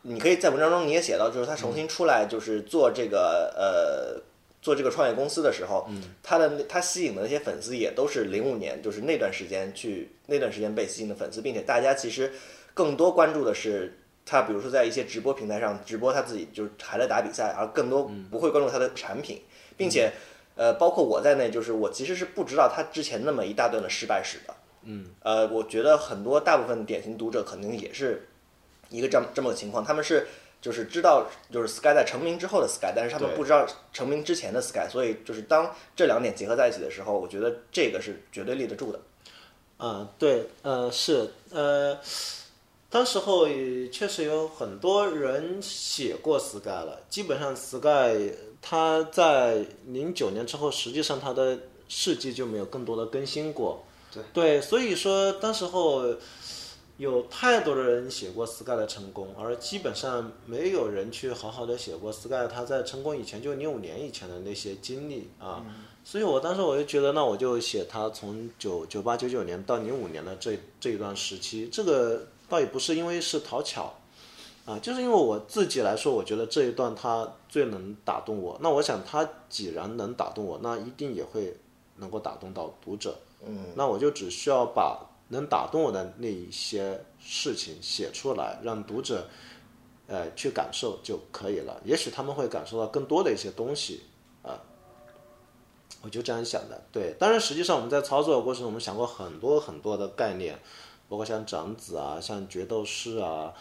[0.00, 4.22] 你可以在文章中你也写到，就是他重新出来就是做这个呃
[4.62, 12.32] 做这个创业公司的时候，嗯，他的他吸引的那些粉丝也都是零五年就是那段时间去那段时间被吸引的粉丝，并且大家其实
[12.74, 13.96] 更多关注的是。
[14.22, 19.42] 他比如说在一些直播平台上直播他自己就是还在打比赛，而更多不会关注他的产品，
[19.76, 20.12] 并且，
[20.54, 24.54] 呃，包括我在内，就是我其实是不知道他之前那么一大段的失败史的。
[24.84, 25.06] 嗯。
[25.24, 28.28] 呃，我觉得很多大部分典型读者可能也是
[28.88, 30.28] 一个这么这么个情况，他们是
[30.60, 39.00] 就是知道就是 Sky 在成名之后的 Sky，但是他们不知道成名之前的 Sky，所以就是当这两点结合在一起的时候，我觉得这个是绝对立得住的。
[39.78, 41.98] 嗯，对，呃，是，呃。
[42.92, 43.46] 当时候
[43.92, 51.56] 确实有很多人写过 Sky 了，基本上 Sky 他在零九年之后，实际上他的
[51.88, 53.84] 事迹就没有更多的更新过。
[54.12, 56.16] 对对，所以说当时候
[57.00, 65.64] 有太多的人写过 Sky 的成功，而基本上没有人去好好的写过 Sky 他在成功以前，就零五年以前的那些经历啊。
[66.04, 72.26] 所以我当时我就觉得，那我就写他从九九八九九年到零五年的这这一段时期，这个。
[72.50, 73.94] 倒也不是因为是讨巧，
[74.66, 78.58] 啊，就是因为我自己来说，我觉得这一段他最能打动我。
[78.60, 81.56] 那我想他既然能打动我，那一定也会
[81.98, 83.16] 能够打动到读者。
[83.46, 85.00] 嗯，那我就只需要把
[85.30, 89.26] 能打动我的那一些事情写出来，让读者，
[90.06, 91.80] 呃，去感受就可以了。
[91.84, 94.02] 也许他们会感受到更多的一些东西，
[94.42, 94.60] 啊，
[96.02, 96.80] 我就这样想的。
[96.92, 100.58] 对，当然实际上我们在操作的过程中，我们想过很多很多的概念。
[101.10, 103.52] 包括像长子啊，像决斗士啊，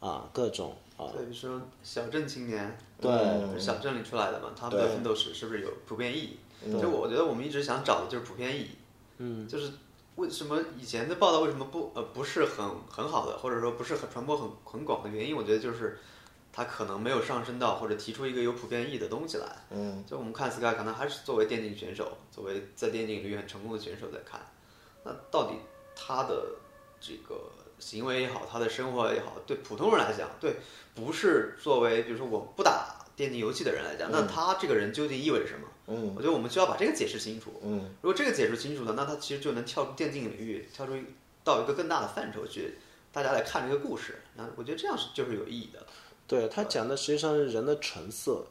[0.00, 1.12] 啊各种啊。
[1.12, 6.38] 对，比如说小镇青年，对，小镇里出来的嘛，他们的奋斗史是不是有普遍意义？
[6.80, 8.68] 就我觉得我们一直想找的就是普遍意义。
[9.18, 9.46] 嗯。
[9.46, 9.70] 就是
[10.16, 15.98] 为什么以前的报道为什么不呃不是很很好的，或者说不是很传播很很广的原因，我觉得就是
[16.52, 19.46] 他可能没有上升到或者提出一个有普遍意义的东西来。
[19.70, 20.04] 嗯。
[20.06, 24.40] 就我们看 Sky 可能还是作为电竞选手，作为在电竞领域很成功的选手在看，
[25.04, 25.56] 那到底
[25.94, 26.56] 他的。
[27.06, 27.38] 这个
[27.78, 30.56] 行为也好，他的生活也好，对普通人来讲，对
[30.94, 35.68] 不是作为比如说我不打电竞游戏的人来讲，那他这个人究竟意味着什么？
[35.86, 37.52] 嗯，我觉得我们需要把这个解释清楚。
[37.62, 40.92] 嗯，如果这个解释清楚了，那它其实就能跳出电竞领域，跳出
[41.42, 42.78] 到一个更大的范畴去，
[43.12, 44.22] 大家来看这个故事。
[44.36, 45.86] 那我觉得这样是就是有意义的。
[46.26, 48.46] 对他讲的实际上是人的成色，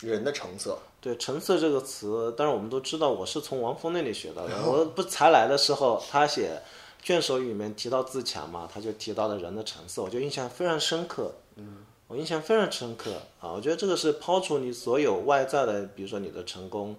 [0.00, 0.78] 人的成色。
[1.00, 4.54] 对成色这个词，当然我们都知道，我是从王峰那里学到的。
[4.66, 6.60] 我不才来的时候，他写。
[7.02, 11.32] 卷首语里面提到自强嘛，他就提到了人的成色，我就印象非常深刻。
[11.54, 13.52] 嗯，我印象非常深刻啊！
[13.52, 16.94] 我觉得这个是抛除你所有外在的，比如说你的成功、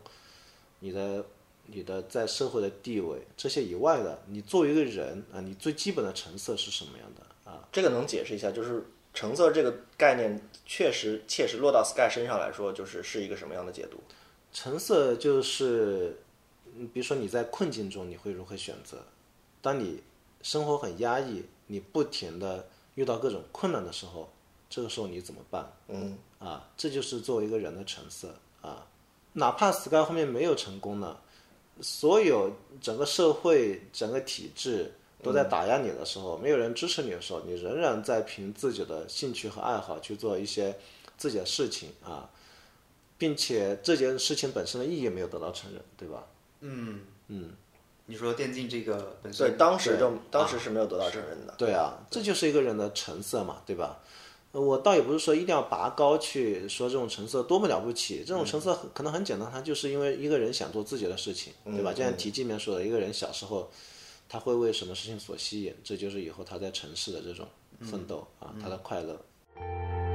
[0.80, 1.24] 你的、
[1.68, 7.66] 你的在社会的地位这些以外的，你作为一个人啊，你最基本的成色是什么样的啊？
[7.72, 14.00] 这个能解释一下，就是成色这个概念确实切实落到 Sky 身上来说，就是是一个什么样的解读？
[14.52, 16.18] 成色就是，
[16.94, 18.98] 比如说你在困境中，你会如何选择？
[19.62, 20.04] 当你
[20.42, 24.30] 生活很压抑，你不停的遇到各种困难的时候，
[24.70, 25.66] 这个时候你怎么办？
[25.88, 28.86] 嗯，啊，这就是作为一个人的成色啊。
[29.34, 31.18] 哪怕 Sky 后面没有成功呢，
[31.82, 32.52] 所有
[32.82, 40.76] 整个社会、整个体制都在打压你的时候，没有人支持你的时候，你仍然在凭自己的兴趣和爱好去做一些
[41.18, 42.30] 自己的事情啊，
[43.18, 46.24] 并且这件事情本身的意义没有得到承认，对吧？
[46.62, 47.52] 嗯嗯。
[48.10, 51.54] 你说电竞这个本身，对，当时就当时是没有得到承认的。
[51.58, 54.00] 对啊，这就是一个人的成色嘛，对吧？
[54.60, 61.94] 我倒也不是说一定要拔高去说这种成色多么了不起，这种成色可能很简单，他就是因为一个人想做自己的事情，对吧？
[61.94, 63.70] 就像题记里面说的，一个人小时候
[64.28, 67.48] 他会为什么事情所吸引，这就是以后他在城市的这种
[67.82, 70.07] 奋斗啊，他的快乐。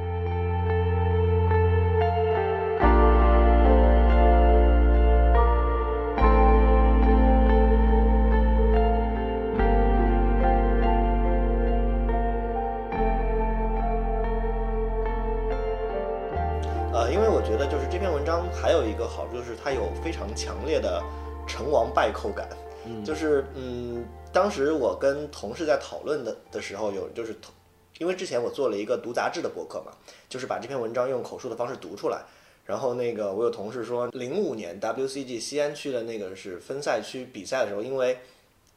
[19.62, 21.00] 它有非常强烈的
[21.46, 22.48] 成王败寇感，
[23.04, 27.36] 就是嗯，当时我跟同事在讨论的的时候，有就是
[27.98, 29.92] 因为之前我做了一个读杂志的博客嘛，
[30.28, 32.22] 就是把这篇文章用口述的方式读出来，
[32.64, 38.18] 然后那个我有同事说，零五年 WCG 西安区的那个是分赛区比赛的时候，因为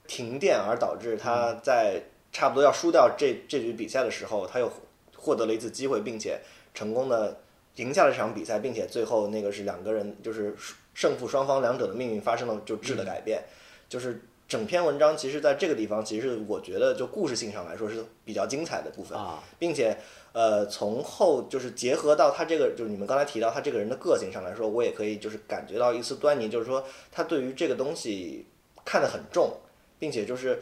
[0.08, 4.72] 停电而导致他在差不多要输掉这这局比赛的时候，他又
[5.16, 6.40] 获得了一次机会，并且
[6.74, 7.40] 成功的。
[7.76, 10.56] 赢下了这场比赛，并且最后那个是两个人，就是
[10.94, 13.44] 胜负双方两者的命运发生了就质的改变，
[13.90, 19.44] 就是整篇文章其实在这个地方，其实我觉得就故事性上来说是比较精彩的部分，啊。
[19.60, 19.98] 并且
[20.32, 28.46] 呃从后就是结合到他这个就是你们刚才提到他这个人的个性上来说，我也可以就是感觉到一丝端倪，就是说他对于这个东西
[28.86, 29.52] 看得很重，
[29.98, 30.62] 并且就是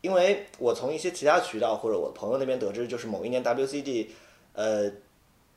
[0.00, 4.06] 因为我从一些其他渠道或者我朋友那边得知，就是某一年 WCG
[4.52, 4.90] 呃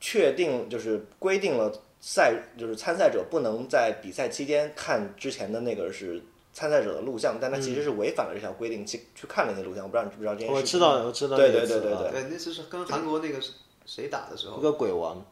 [0.01, 1.71] 确定就是规定了
[2.01, 6.21] 赛就是参赛者不能在比赛期间看之前的那个是
[6.51, 10.55] 参赛者的录像，但他其实是违反了这条规定去去看了那些录像，我不知道你知不知道这件事情。
[10.55, 13.51] 我知道，我知道对对对对对对，那次是跟韩国那个是
[13.85, 14.57] 谁打的时候。
[14.57, 15.23] 一，个鬼王，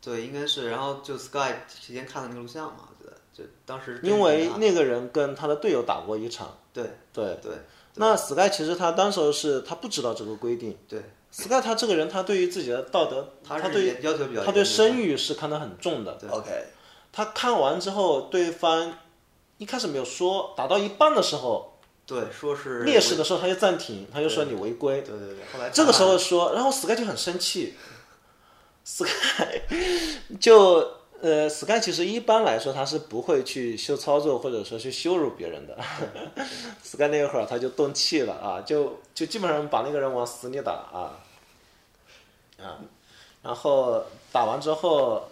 [0.00, 7.36] 对，应该是，然后就 Sky 提前看了那个录像嘛，我觉得就当时因为那那个人跟他的队友打过一场，对对。
[7.42, 7.52] 对。
[7.96, 10.76] 那 Sky 其实他当时候是他不知道这个规定。
[10.88, 11.00] 对，
[11.36, 16.16] ，Sky 他这个人他对于自己的道德，他他对要求比较他对严声誉是看得很重的。
[16.30, 16.48] OK，
[17.12, 18.98] 他看完之后，对方
[19.58, 25.02] 一开始没有说，打到一半的时候，对说是劣势的时候他就暂停，他就说你违规。
[25.02, 27.74] 对对对，后来这个时候说，然后 Sky 就很生气
[28.84, 29.62] ，Sky
[30.38, 30.88] 就
[31.24, 35.74] 呃，Sky 其实一般来说他是不会去秀操作或者说去羞辱别人的，
[36.84, 41.16] Sky 那会儿他就动气了啊，就就基本上把那个人往死里打啊
[42.62, 42.76] 啊，
[43.42, 45.24] 然后打完之后。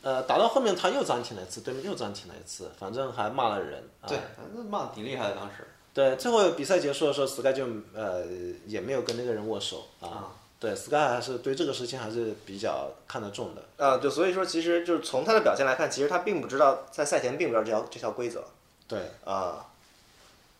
[0.00, 3.82] 呃，打到后面他又暂停了一次，对面又暂停了一次，反正还骂了人。
[4.06, 5.66] 对，反正骂的挺厉害的当时。
[5.92, 8.24] 对，最后比赛结束的时候，Sky 就呃
[8.64, 10.32] 也没有跟那个人握手啊。
[10.60, 13.62] 对，Sky 还是对这个事情还是比较看得重的。
[13.84, 18.44] 啊，就所以说，其实就是从他的表现来看，其实他并不知道在赛前并不知道这条这条规则
[18.88, 19.66] 对啊。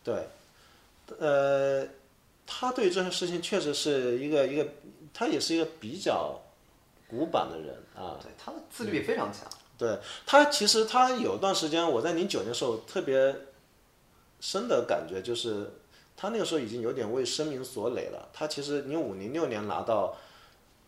[0.01, 0.27] 对，
[1.19, 1.85] 呃，
[2.47, 4.65] 他对这件事情确实是一个一个，
[5.13, 6.39] 他也是一个比较
[7.09, 8.17] 古板的人啊。
[8.21, 9.41] 对，他的自律也非常强。
[9.77, 13.35] 对他，其实他有段时间，我在零九年的时候特别
[14.39, 15.69] 深的感觉就是，
[16.21, 18.27] 他那个时候已经有点为声名所累了。
[18.33, 20.13] 他其实零五零六年拿到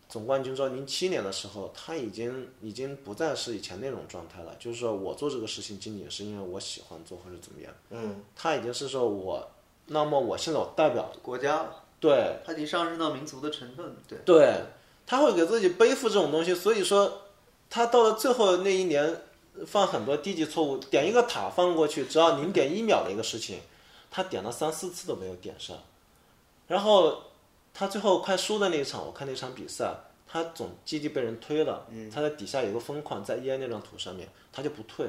[0.06, 4.54] 总冠军之后，零七年的时候，他已经已经不再是以前那种状态了。
[4.58, 7.72] 就是说我做这个事情仅仅是因为我喜欢做或者怎么样。
[7.88, 9.48] 嗯，他已经是说我，
[9.86, 11.64] 那么我现在我代表国家，
[11.98, 13.96] 对他已经上升到民族的成分。
[14.06, 14.60] 对，对，
[15.06, 17.22] 他会给自己背负这种东西，所以说
[17.70, 19.22] 他到了最后那一年
[19.66, 23.60] 犯很多低级错误，点一个塔放过去只要零点一秒的一个事情，
[24.14, 25.74] 他点了三四次都没有点上，
[26.68, 27.22] 然后
[27.72, 29.90] 他最后快输的那一场，我看那场比赛，
[30.28, 35.06] 他总基地被人推了，他在底下有个风框在 EA 那张图上面，他就不退，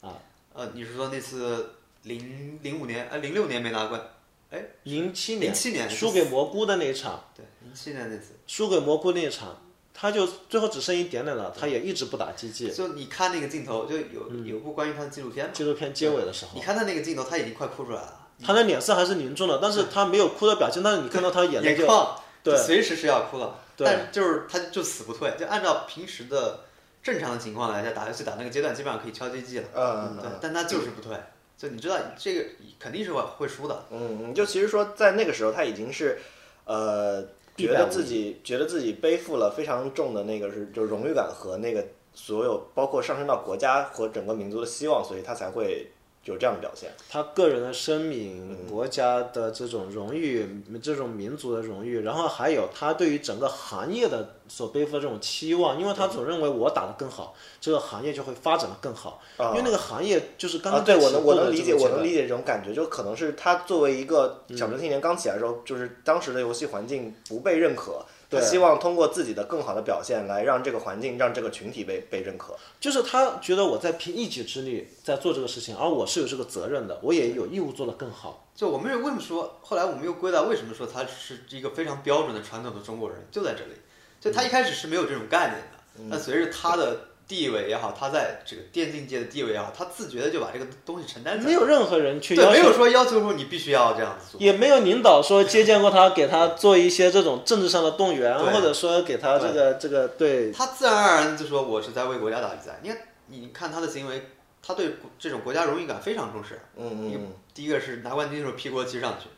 [0.00, 0.16] 啊。
[0.54, 4.02] 呃，你是说那次零零五年，呃，零六年没拿冠？
[4.50, 8.32] 哎，零七年零七年输给蘑菇的那一场，对，零七年那次。
[8.46, 9.60] 输给蘑菇那一场，
[10.00, 12.72] 他就最后只剩一点点了，他也一直不打 GG。
[12.72, 22.56] 就你看那个镜头，就有有部关于他的纪录片嘛，纪录片结尾的时候你，看他那个镜头，他已经快哭出来了，他的脸色还是凝重的，但是他没有哭的表情，但是你看到他眼泪就眼眶对。
[22.56, 23.84] 随时是要哭了，对。
[23.84, 26.60] 但就是他就死不退，就按照平时的
[27.02, 30.18] 正常的情况来讲，打游戏打那个阶段基本上可以敲 GG 了，嗯。
[30.22, 31.16] 对，但他就是不退，
[31.56, 32.44] 就你知道这个
[32.78, 36.20] 肯定是会会输的，嗯，就其实说在那个时候，他已经是，
[36.64, 37.24] 呃，
[37.58, 41.84] 觉得自己觉得自己背负了非常重的那个是就是荣誉感和那个
[42.14, 45.90] 所有包括上升到国家和整个民族的希望，所以他才会
[46.28, 46.90] 有这样的表现。
[47.10, 72.56] 他个人的声明、国家的这种荣誉、这种民族的荣誉，然后还有他对于整个行业的所背负的这种期望，因为他总认为我打得更好，这个行业就会发展的更好，因为那个行业就是刚啊，刚对我能我能理解，我能理解这种感觉，就可能是他作为一个小镇青年刚起来的时候，就是当时的游戏环境不被认可，他希望通过自己的更好的表现来让这个环境、让这个群体被被认可。
[72.78, 78.48] 就是他觉得我在凭一己之力在做这个事情，而我是有这个责任的，我也有义务做得更好。
[78.54, 83.72] 就我们又为什么说，后来我们又归到为什么说他是一个非常标准的传统的中国人，就在这里。
[84.20, 91.46] 就他一开始是没有这种概念的，但随着他的地位也好，他在这个电竞界的地位也好，他自觉的就把这个东西承担起来。
[91.46, 94.40] 没有任何人去对，要求，没有说要求说你必须要这样子做。
[94.40, 102.80] 也没有领导说接见过他，给他做一些这种政治上的动员，或者说给他这个这个对他自然而然就说我是在为国家打比赛。
[102.82, 104.30] 你看，你看他的行为，
[104.62, 106.58] 他对这种国家荣誉感非常重视。
[106.76, 109.28] 嗯嗯第一个是拿冠军的时候披国旗上去，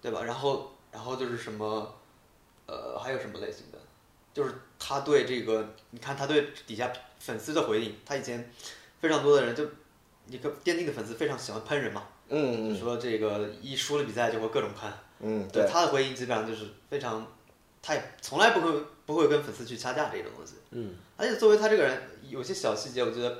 [0.00, 0.22] 对吧？
[0.22, 1.94] 然后，然后就是什么，
[2.66, 3.78] 呃，还有什么类型的？
[4.34, 4.52] 就是
[4.86, 8.52] 他对这个，你看他对底下粉丝的回应，他以前
[9.00, 9.64] 非常多的人就，
[10.28, 14.92] 一个电竞的粉丝非常喜欢喷人嘛，嗯说这个一输了比赛就会各种喷。
[15.20, 17.26] 嗯，对对，他的回应基本上就是非常，
[17.80, 20.56] 他也从来不会不会跟粉丝去掐架这种东西。
[20.72, 23.38] 嗯，而且作为他这个人，有些小细节，我觉得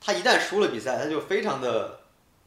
[0.00, 1.98] 他一旦输了比赛，他就非常的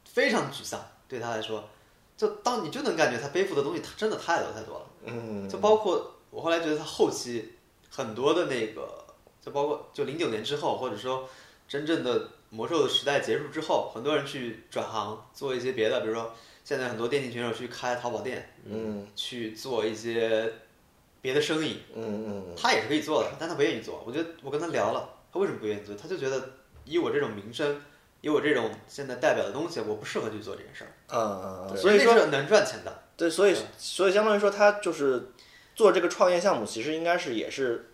[0.05, 0.79] 非常沮丧，
[1.09, 1.67] 对他来说，
[2.15, 4.85] 就当你就能感觉他背负的东西，他真的太多太多了。
[5.03, 7.53] 嗯，就包括我后来觉得他后期
[7.89, 9.05] 很多的那个，
[9.41, 11.27] 就包括就零九年之后，或者说
[11.67, 16.33] 真正的魔兽的时代结束之后，很多人去转行做一些别的，比如说
[16.63, 20.51] 现在很多电竞选手去开淘宝店，嗯去做一些
[21.21, 24.03] 别的生意，嗯嗯他也是可以做的，但他不愿意做。
[24.05, 25.95] 我觉得我跟他聊了，他为什么不愿意做？
[25.95, 26.49] 他就觉得
[26.85, 27.81] 以我这种名声，
[28.21, 30.91] 以我这种现在代表的东西，我不适合去做这件事儿。
[31.09, 33.03] 嗯嗯，嗯所以说能赚钱的。
[33.17, 35.31] 对，所以所以相当于说他就是
[35.80, 37.91] 做这个创业项目，其实应该是也是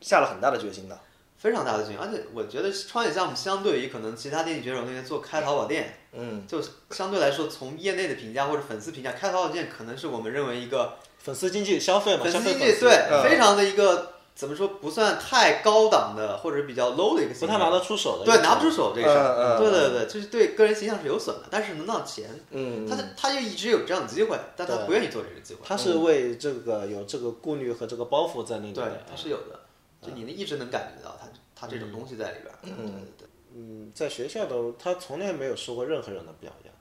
[0.00, 0.96] 下了很大的决心的。
[1.36, 18.70] 非常大的决心，而且我觉得创业项目相对于可能其他电竞选手那些做开淘宝店，嗯，就相对来说，从业内的评价或者粉丝评价，开淘宝店可能是我们认为一个粉丝经济消费嘛，粉丝经济对嗯非常的一个怎么说不算太高档的或者比较 low 的一个形象，不太拿得出手的，对拿不出。
[18.70, 29.60] 手这个事儿，嗯嗯对对对，就是对个人形象是有损的，但是能到钱，嗯，他他就一直有这样的机会，但他不愿意做这个机会，他是为这个有这个顾虑和这个包袱在那里对。，他是有的，
[30.00, 33.28] 就你能一直能感觉到他他这种东西在里边嗯，对对对。
[33.54, 36.72] 嗯，在学校都他从来没有受过任何人的表扬。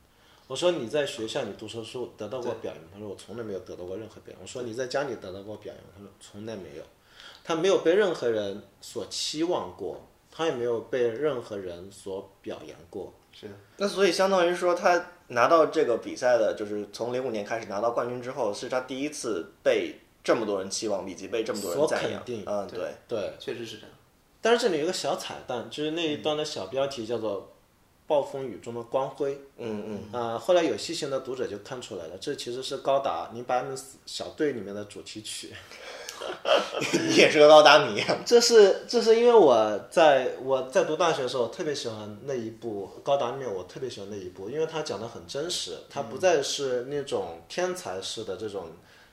[0.47, 4.41] 我说你在学校你读书书得到过表扬，他说我从来没有得到过任何表扬。
[4.41, 6.83] 我说你在家里得到过表扬，他说从来没有，
[7.49, 9.99] 他没有被任何人所期望过，
[10.31, 13.11] 他也没有被任何人所表扬过。
[13.33, 22.23] 是的，那所以相当于说他拿到这个比赛的，就是从零五年开始拿到冠军之后，是他第一次被这么多人期望，以及被这么多人所赞扬。
[22.23, 23.89] 肯定嗯，对，对，确实是这样。
[24.41, 27.51] 但是这里有一个小彩蛋，就是那一段的小标题叫做
[28.05, 29.35] “暴风雨中的光辉”。
[29.57, 33.75] 嗯嗯，啊、后来有细心的读者就看出来了，这其实是高达零八 M
[34.05, 35.51] 小队里面的主题曲。
[37.07, 38.03] 你也是个高达迷。
[38.25, 48.69] 这是这是因为我在我在读大学的时候，特别喜欢那一部高达里面，我特别喜欢那一部，因为它讲的很真实，它不再是那种天才式的这种。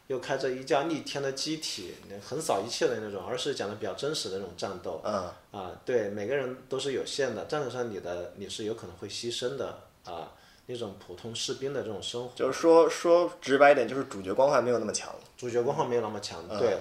[0.08, 1.92] 又开着一架逆天的机体，
[2.24, 5.00] 横扫一切的那种，而是讲的比较真实的那种战斗。
[5.02, 5.12] 嗯
[5.50, 10.30] 啊，对，每个人都是有限的，战场上你的你是有可能会牺牲的啊，
[10.66, 15.14] 那种普通士兵的这种生活，就是说说直白一点，就是主角光环没有那么强。
[15.36, 16.42] 主角光环没有那么强。
[16.58, 16.78] 对，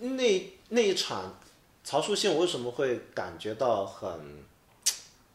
[0.00, 1.38] 那那一场，
[1.84, 4.44] 曹树信我为什么会感觉到很，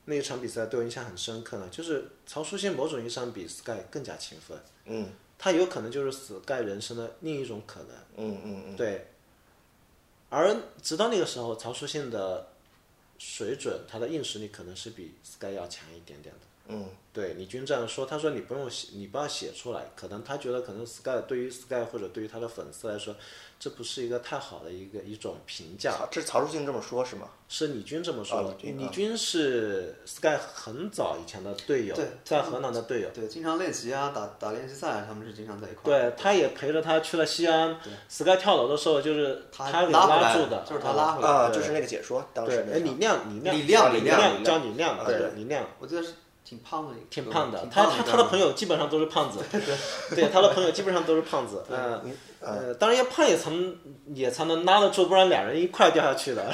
[0.05, 1.69] 那一场比赛对我印象很深刻呢？
[1.71, 7.89] 就是曹书信某种意义上比 Sky 更加勤奋，嗯他有可能就是 Sky 人生的另一种可能。
[8.17, 9.07] 嗯嗯嗯，对，
[10.27, 10.53] 而
[10.83, 12.49] 直到那个时候，曹书信的
[13.17, 16.41] 水准，他的硬实力可能是比 Sky 要强一点点的。
[16.69, 23.15] 嗯，对李军这样说，他说你不用写，你不要写出来，可能他觉得可能 Sky 对于 Sky 或者对于他的粉丝来说，
[23.59, 26.07] 这不是一个太好的一个一种评价。
[26.11, 27.27] 这是曹书静这么说，是吗？
[27.51, 33.09] 是李军这么说李军是 Sky 很早以前的队友，在河南的队友。
[33.11, 35.81] 对，经常练习啊，打打练习赛啊，他们是经常在一块。
[35.85, 37.75] 对，他也陪着他去了西安
[38.07, 41.33] ，Sky 跳楼的时候就是他给拉住的，就是他拉回来的。
[41.33, 45.67] 啊，对就是那个解说，当对时，那哎，个李亮，李亮，李亮李李亮叫李亮，啊对对，李亮。
[45.79, 46.13] 我记得是
[46.49, 49.39] 挺胖的，挺胖的，他他他的朋友基本上都是胖子，
[50.15, 53.77] 对，他的朋友基本上都是胖子，嗯，呃，当然要胖也才能
[54.15, 56.51] 也才能拉得住，不然两人一块掉下去的。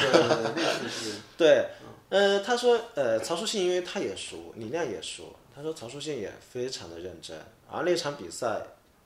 [1.38, 1.66] 对
[2.10, 7.38] 呃，他说，呃，曹书信因为他也输，李亮也输，他说曹书信也非常的认真，
[7.72, 8.62] 而那场比赛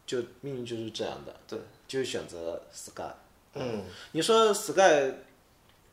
[0.07, 3.03] 就命运就是这样的，对，就选择 Sky。
[3.53, 5.13] 嗯你说 Sky，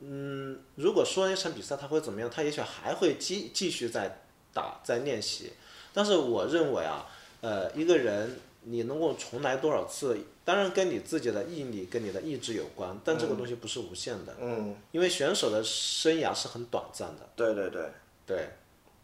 [0.01, 2.31] 嗯，如果说那场比赛他会怎么样？
[2.31, 4.23] 他也许还会继继续在
[4.57, 5.53] 打，在练习。
[5.93, 7.07] 但是我认为啊，
[7.43, 17.29] 呃，一个人你能够重来多少次，当然跟你自己的毅力、跟你的意志有关，但这个东西不是无限的，嗯，因为选手的生涯是很短暂的。
[17.37, 17.83] 对对对，
[18.27, 18.49] 对，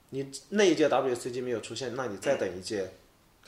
[0.09, 2.91] 你那一届 WCG 没有出现，那你再等一届。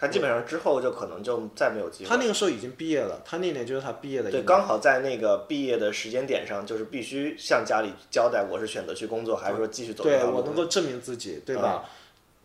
[0.05, 2.09] 他基本上之后就可能就再没有机会。
[2.11, 11.89] 他那个时候已经毕业了，他那年就是他毕业的一对，刚好在那个毕业的时间点上，就是必须向家里交代我是选择去工作，还是说继续走对我能够证明自己，对吧？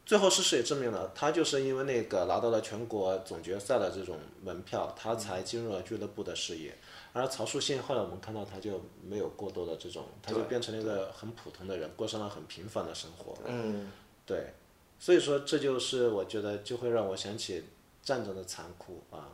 [0.05, 6.74] 最后事实也证明了，他就是因为那个拿到了全国总决赛的这种门票，他才进入了俱乐部的视野。
[7.14, 13.36] 而曹树信后来我们看到他就没有过多的这种，他就变成了一个很普通的人，过上了很平凡的生活。
[13.45, 13.91] 嗯，
[14.26, 14.53] 对，
[14.99, 17.63] 所以说这就是我觉得就会让我想起
[18.03, 19.31] 战争的残酷啊，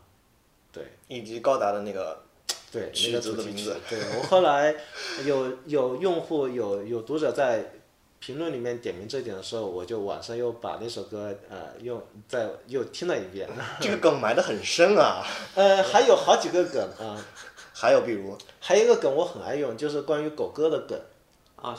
[0.72, 0.84] 对。
[1.08, 2.22] 以及高达的那个
[2.72, 3.78] 对，曲那个主题曲子的名字。
[3.90, 4.76] 对我后来
[5.26, 7.72] 有有用户有有读者在
[8.20, 13.50] 评论里面点名这一点的时候，我就晚上又把那首歌呃又再又听了一遍。
[13.82, 15.26] 这个梗埋得很深啊。
[15.56, 17.18] 呃，还有好几个梗啊、
[17.74, 21.00] 还有比如，还有一个梗我很爱用，就是关于狗哥的梗。
[21.56, 21.76] 啊，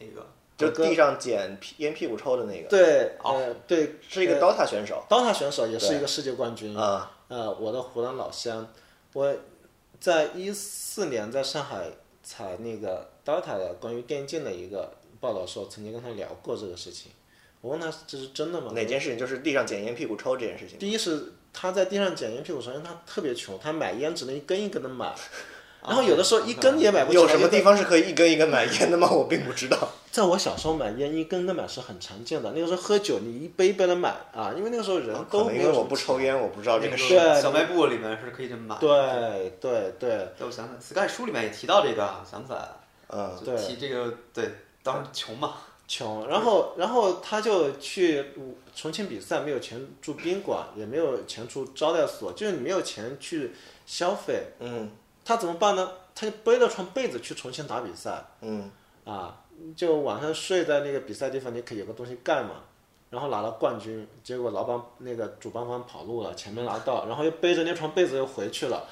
[0.00, 0.26] 那个
[0.58, 6.76] 就地上捡屁烟屁股抽的那个，对，哦呃，对，是一个呃 DOTA 选手 DOTA 选手，也是一个世界冠军。
[6.76, 8.68] 啊，呃，我的湖南老乡，
[9.12, 9.32] 我
[10.00, 11.86] 在一四年在上海
[12.24, 17.12] 采那个 DOTA 的关于电竞的一个报道的时候，曾经跟他聊过这个事情。
[17.60, 18.72] 我问他这是真的吗？
[18.74, 20.78] 哪件事情就是地上捡烟屁股抽这件事情。
[20.78, 25.14] 第一是他在地上捡烟屁股抽，因为他特别穷，他买烟只能一根一根的买，
[25.82, 27.22] 然后有的时候一根也买不起来。
[27.22, 29.08] 有什么地方是可以一根一根买烟的吗？
[29.10, 29.88] 我并不知道。
[30.18, 36.96] 在我小时候买烟一根根买是很常见的，那个时候喝酒你一杯一杯的买啊，因为那个时候人可都能因为我没有什么钱不抽烟，我不知道这个。
[36.96, 38.76] 对小卖部里面是可以这么买。
[38.80, 44.50] 对对对，对，我想想，Sky 书里面也提到这个，想起来了，嗯，对提这个，对，
[44.82, 45.54] 当时穷嘛，
[45.86, 48.24] 穷，然后然后他就去
[48.74, 53.52] 重庆比赛，没有钱住宾馆，也没有钱住招待所，就是你没有钱去
[53.86, 54.90] 消费，嗯
[55.24, 55.88] 他怎么办呢？
[56.12, 58.68] 他就背了床被子去重庆打比赛嗯
[59.04, 59.36] 啊，
[59.76, 62.62] 就晚上睡在那个比赛地方，你可以有个东西盖嘛。
[63.10, 68.86] 然后拿了冠军，结果老板那个主办方跑路了，钱没拿到，然后又背着那床被子又回去了。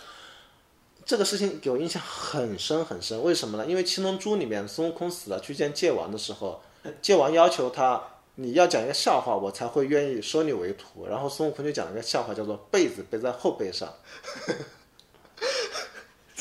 [1.04, 3.66] 这个事情给我印象很深很深，为什么呢？
[3.66, 6.62] 因为《七龙珠》里面孙悟空死了去见界王的时候，
[7.02, 8.02] 界王要求他
[8.36, 11.06] 你要讲一个笑话，我才会愿意收你为徒。
[11.06, 13.92] 然后孙悟空就讲了一个笑话，叫做被子背在后背上。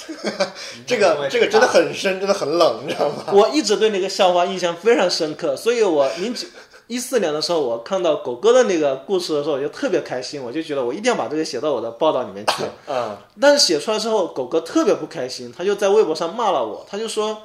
[0.86, 3.26] 这个这个真的很深，真的很冷，你知道吗？
[3.34, 6.48] 我一直对那个笑话印象非常深刻，所以我零九
[6.88, 12.64] 一四年的时候，我看到狗哥的那个故事的时候，我就特别开心，我就觉得我一定要把这个写到我的报道里面去。
[12.88, 17.44] 嗯，但是写出来之后，狗哥特别不开心，他就在微博上骂了我，他就说，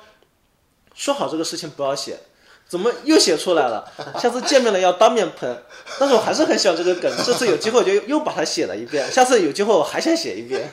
[0.94, 2.18] 说好这个事情不要写，
[2.68, 3.90] 怎么又写出来了？
[4.20, 5.62] 下次见面了要当面喷。
[5.98, 10.70] 但是我还是很喜欢这个梗，这次有机会我就又把它写了一遍，下次有机会我还想写一遍。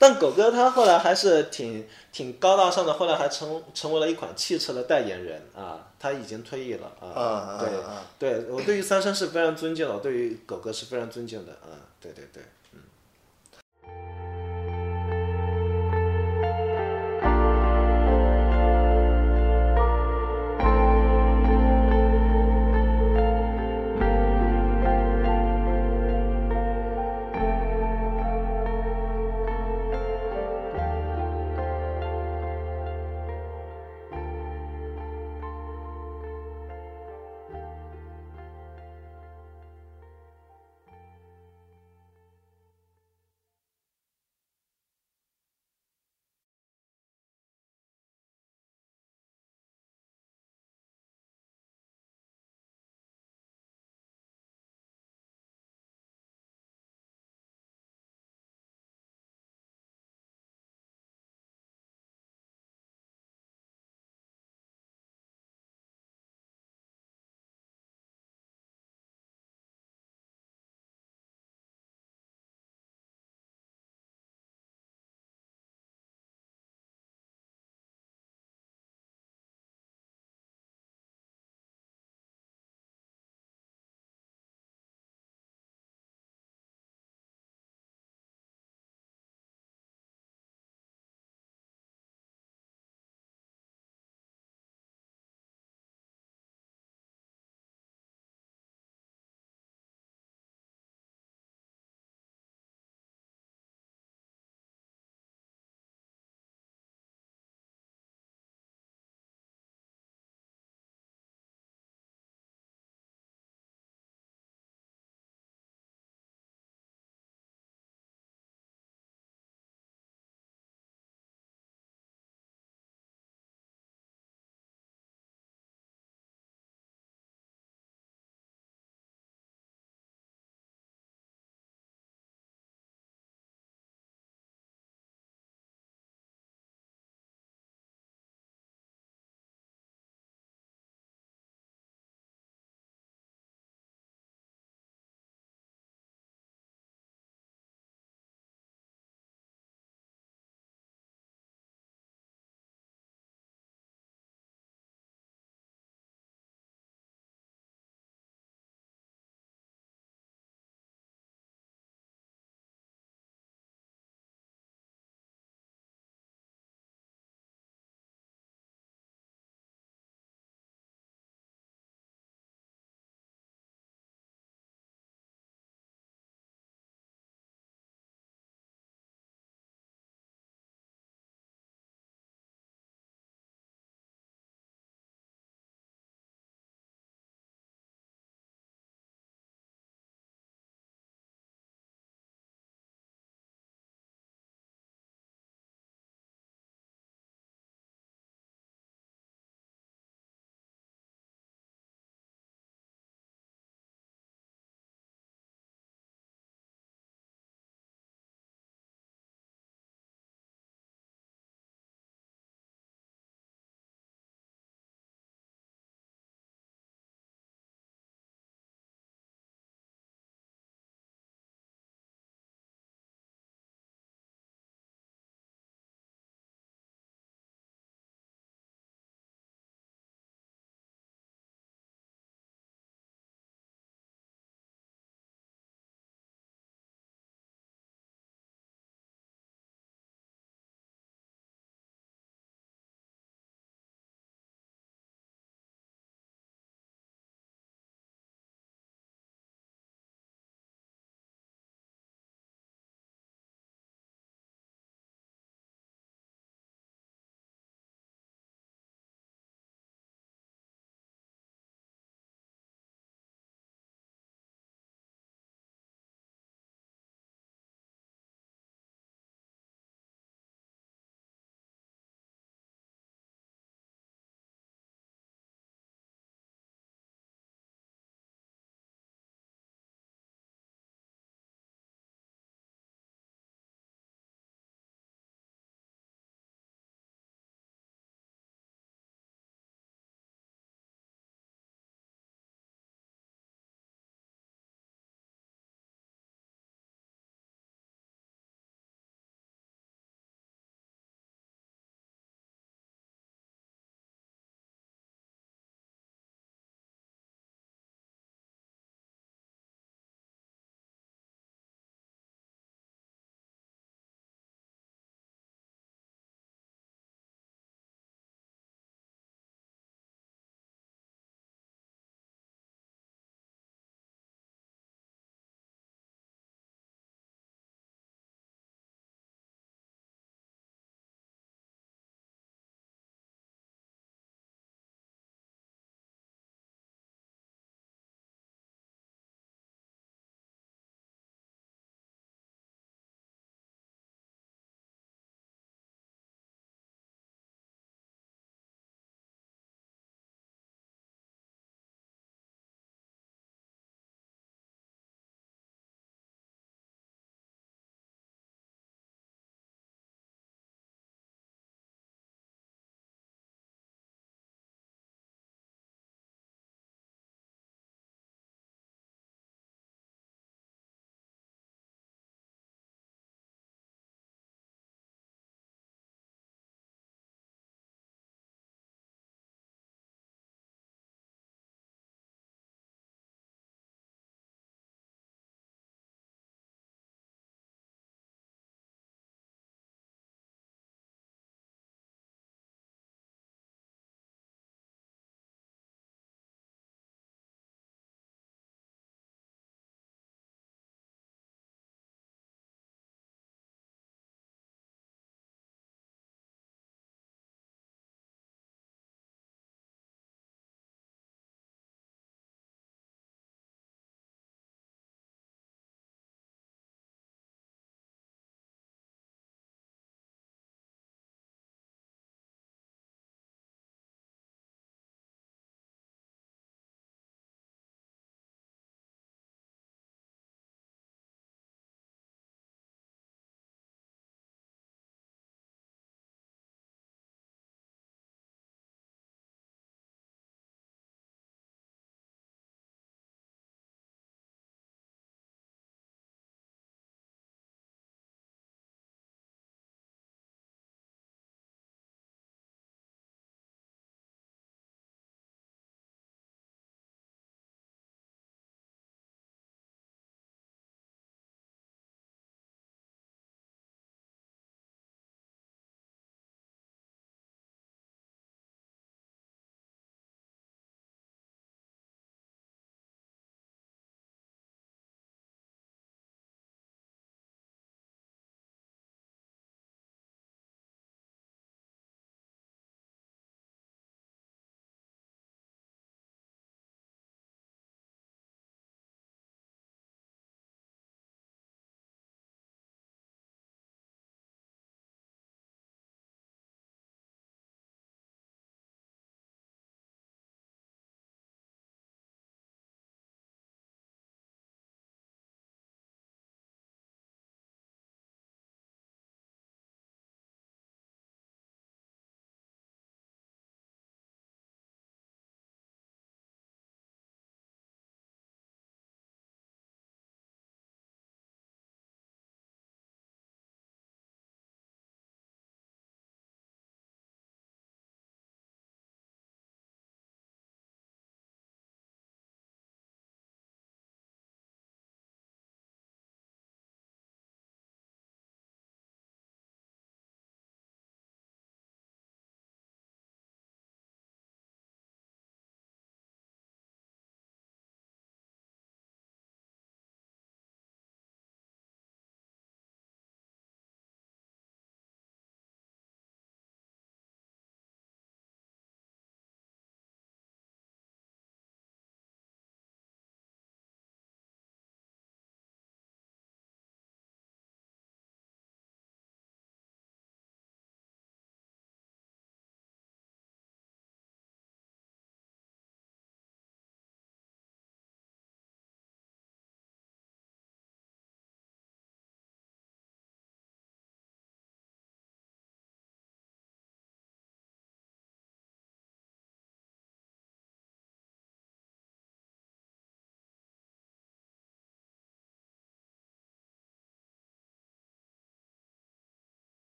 [0.00, 7.06] 但狗哥他后来还是挺挺高大上的，后来还成成为了一款汽车的代言人啊，他已经退役了啊。
[7.06, 11.76] 啊对啊对，我对于三生是非常尊敬的，我对于狗哥是非常尊敬的啊。
[12.00, 12.42] 对对对。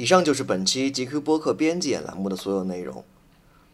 [0.00, 3.04] 以上就是本期 GQ 播客编辑栏目的所有内容。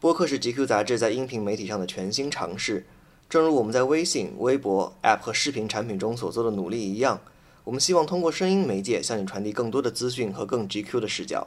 [0.00, 2.84] 播客是 GQ 杂志在音频媒体上的全新尝试。
[3.30, 7.20] 正如我们在微信、微博、App 和视频产品中所做的努力一样，
[7.62, 11.46] 我们希望通过声音媒介向你传递更多的资讯和更 GQ 的视角。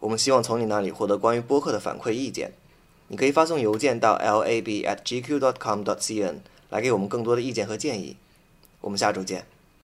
[0.00, 2.50] 我们希望从你那里获得关于播客的反馈意见。
[3.06, 6.34] 你可以发送邮件到 lab@gq.com.cn
[6.70, 8.16] 来给我们更多的意见和建议。
[8.80, 9.46] 我们下周见。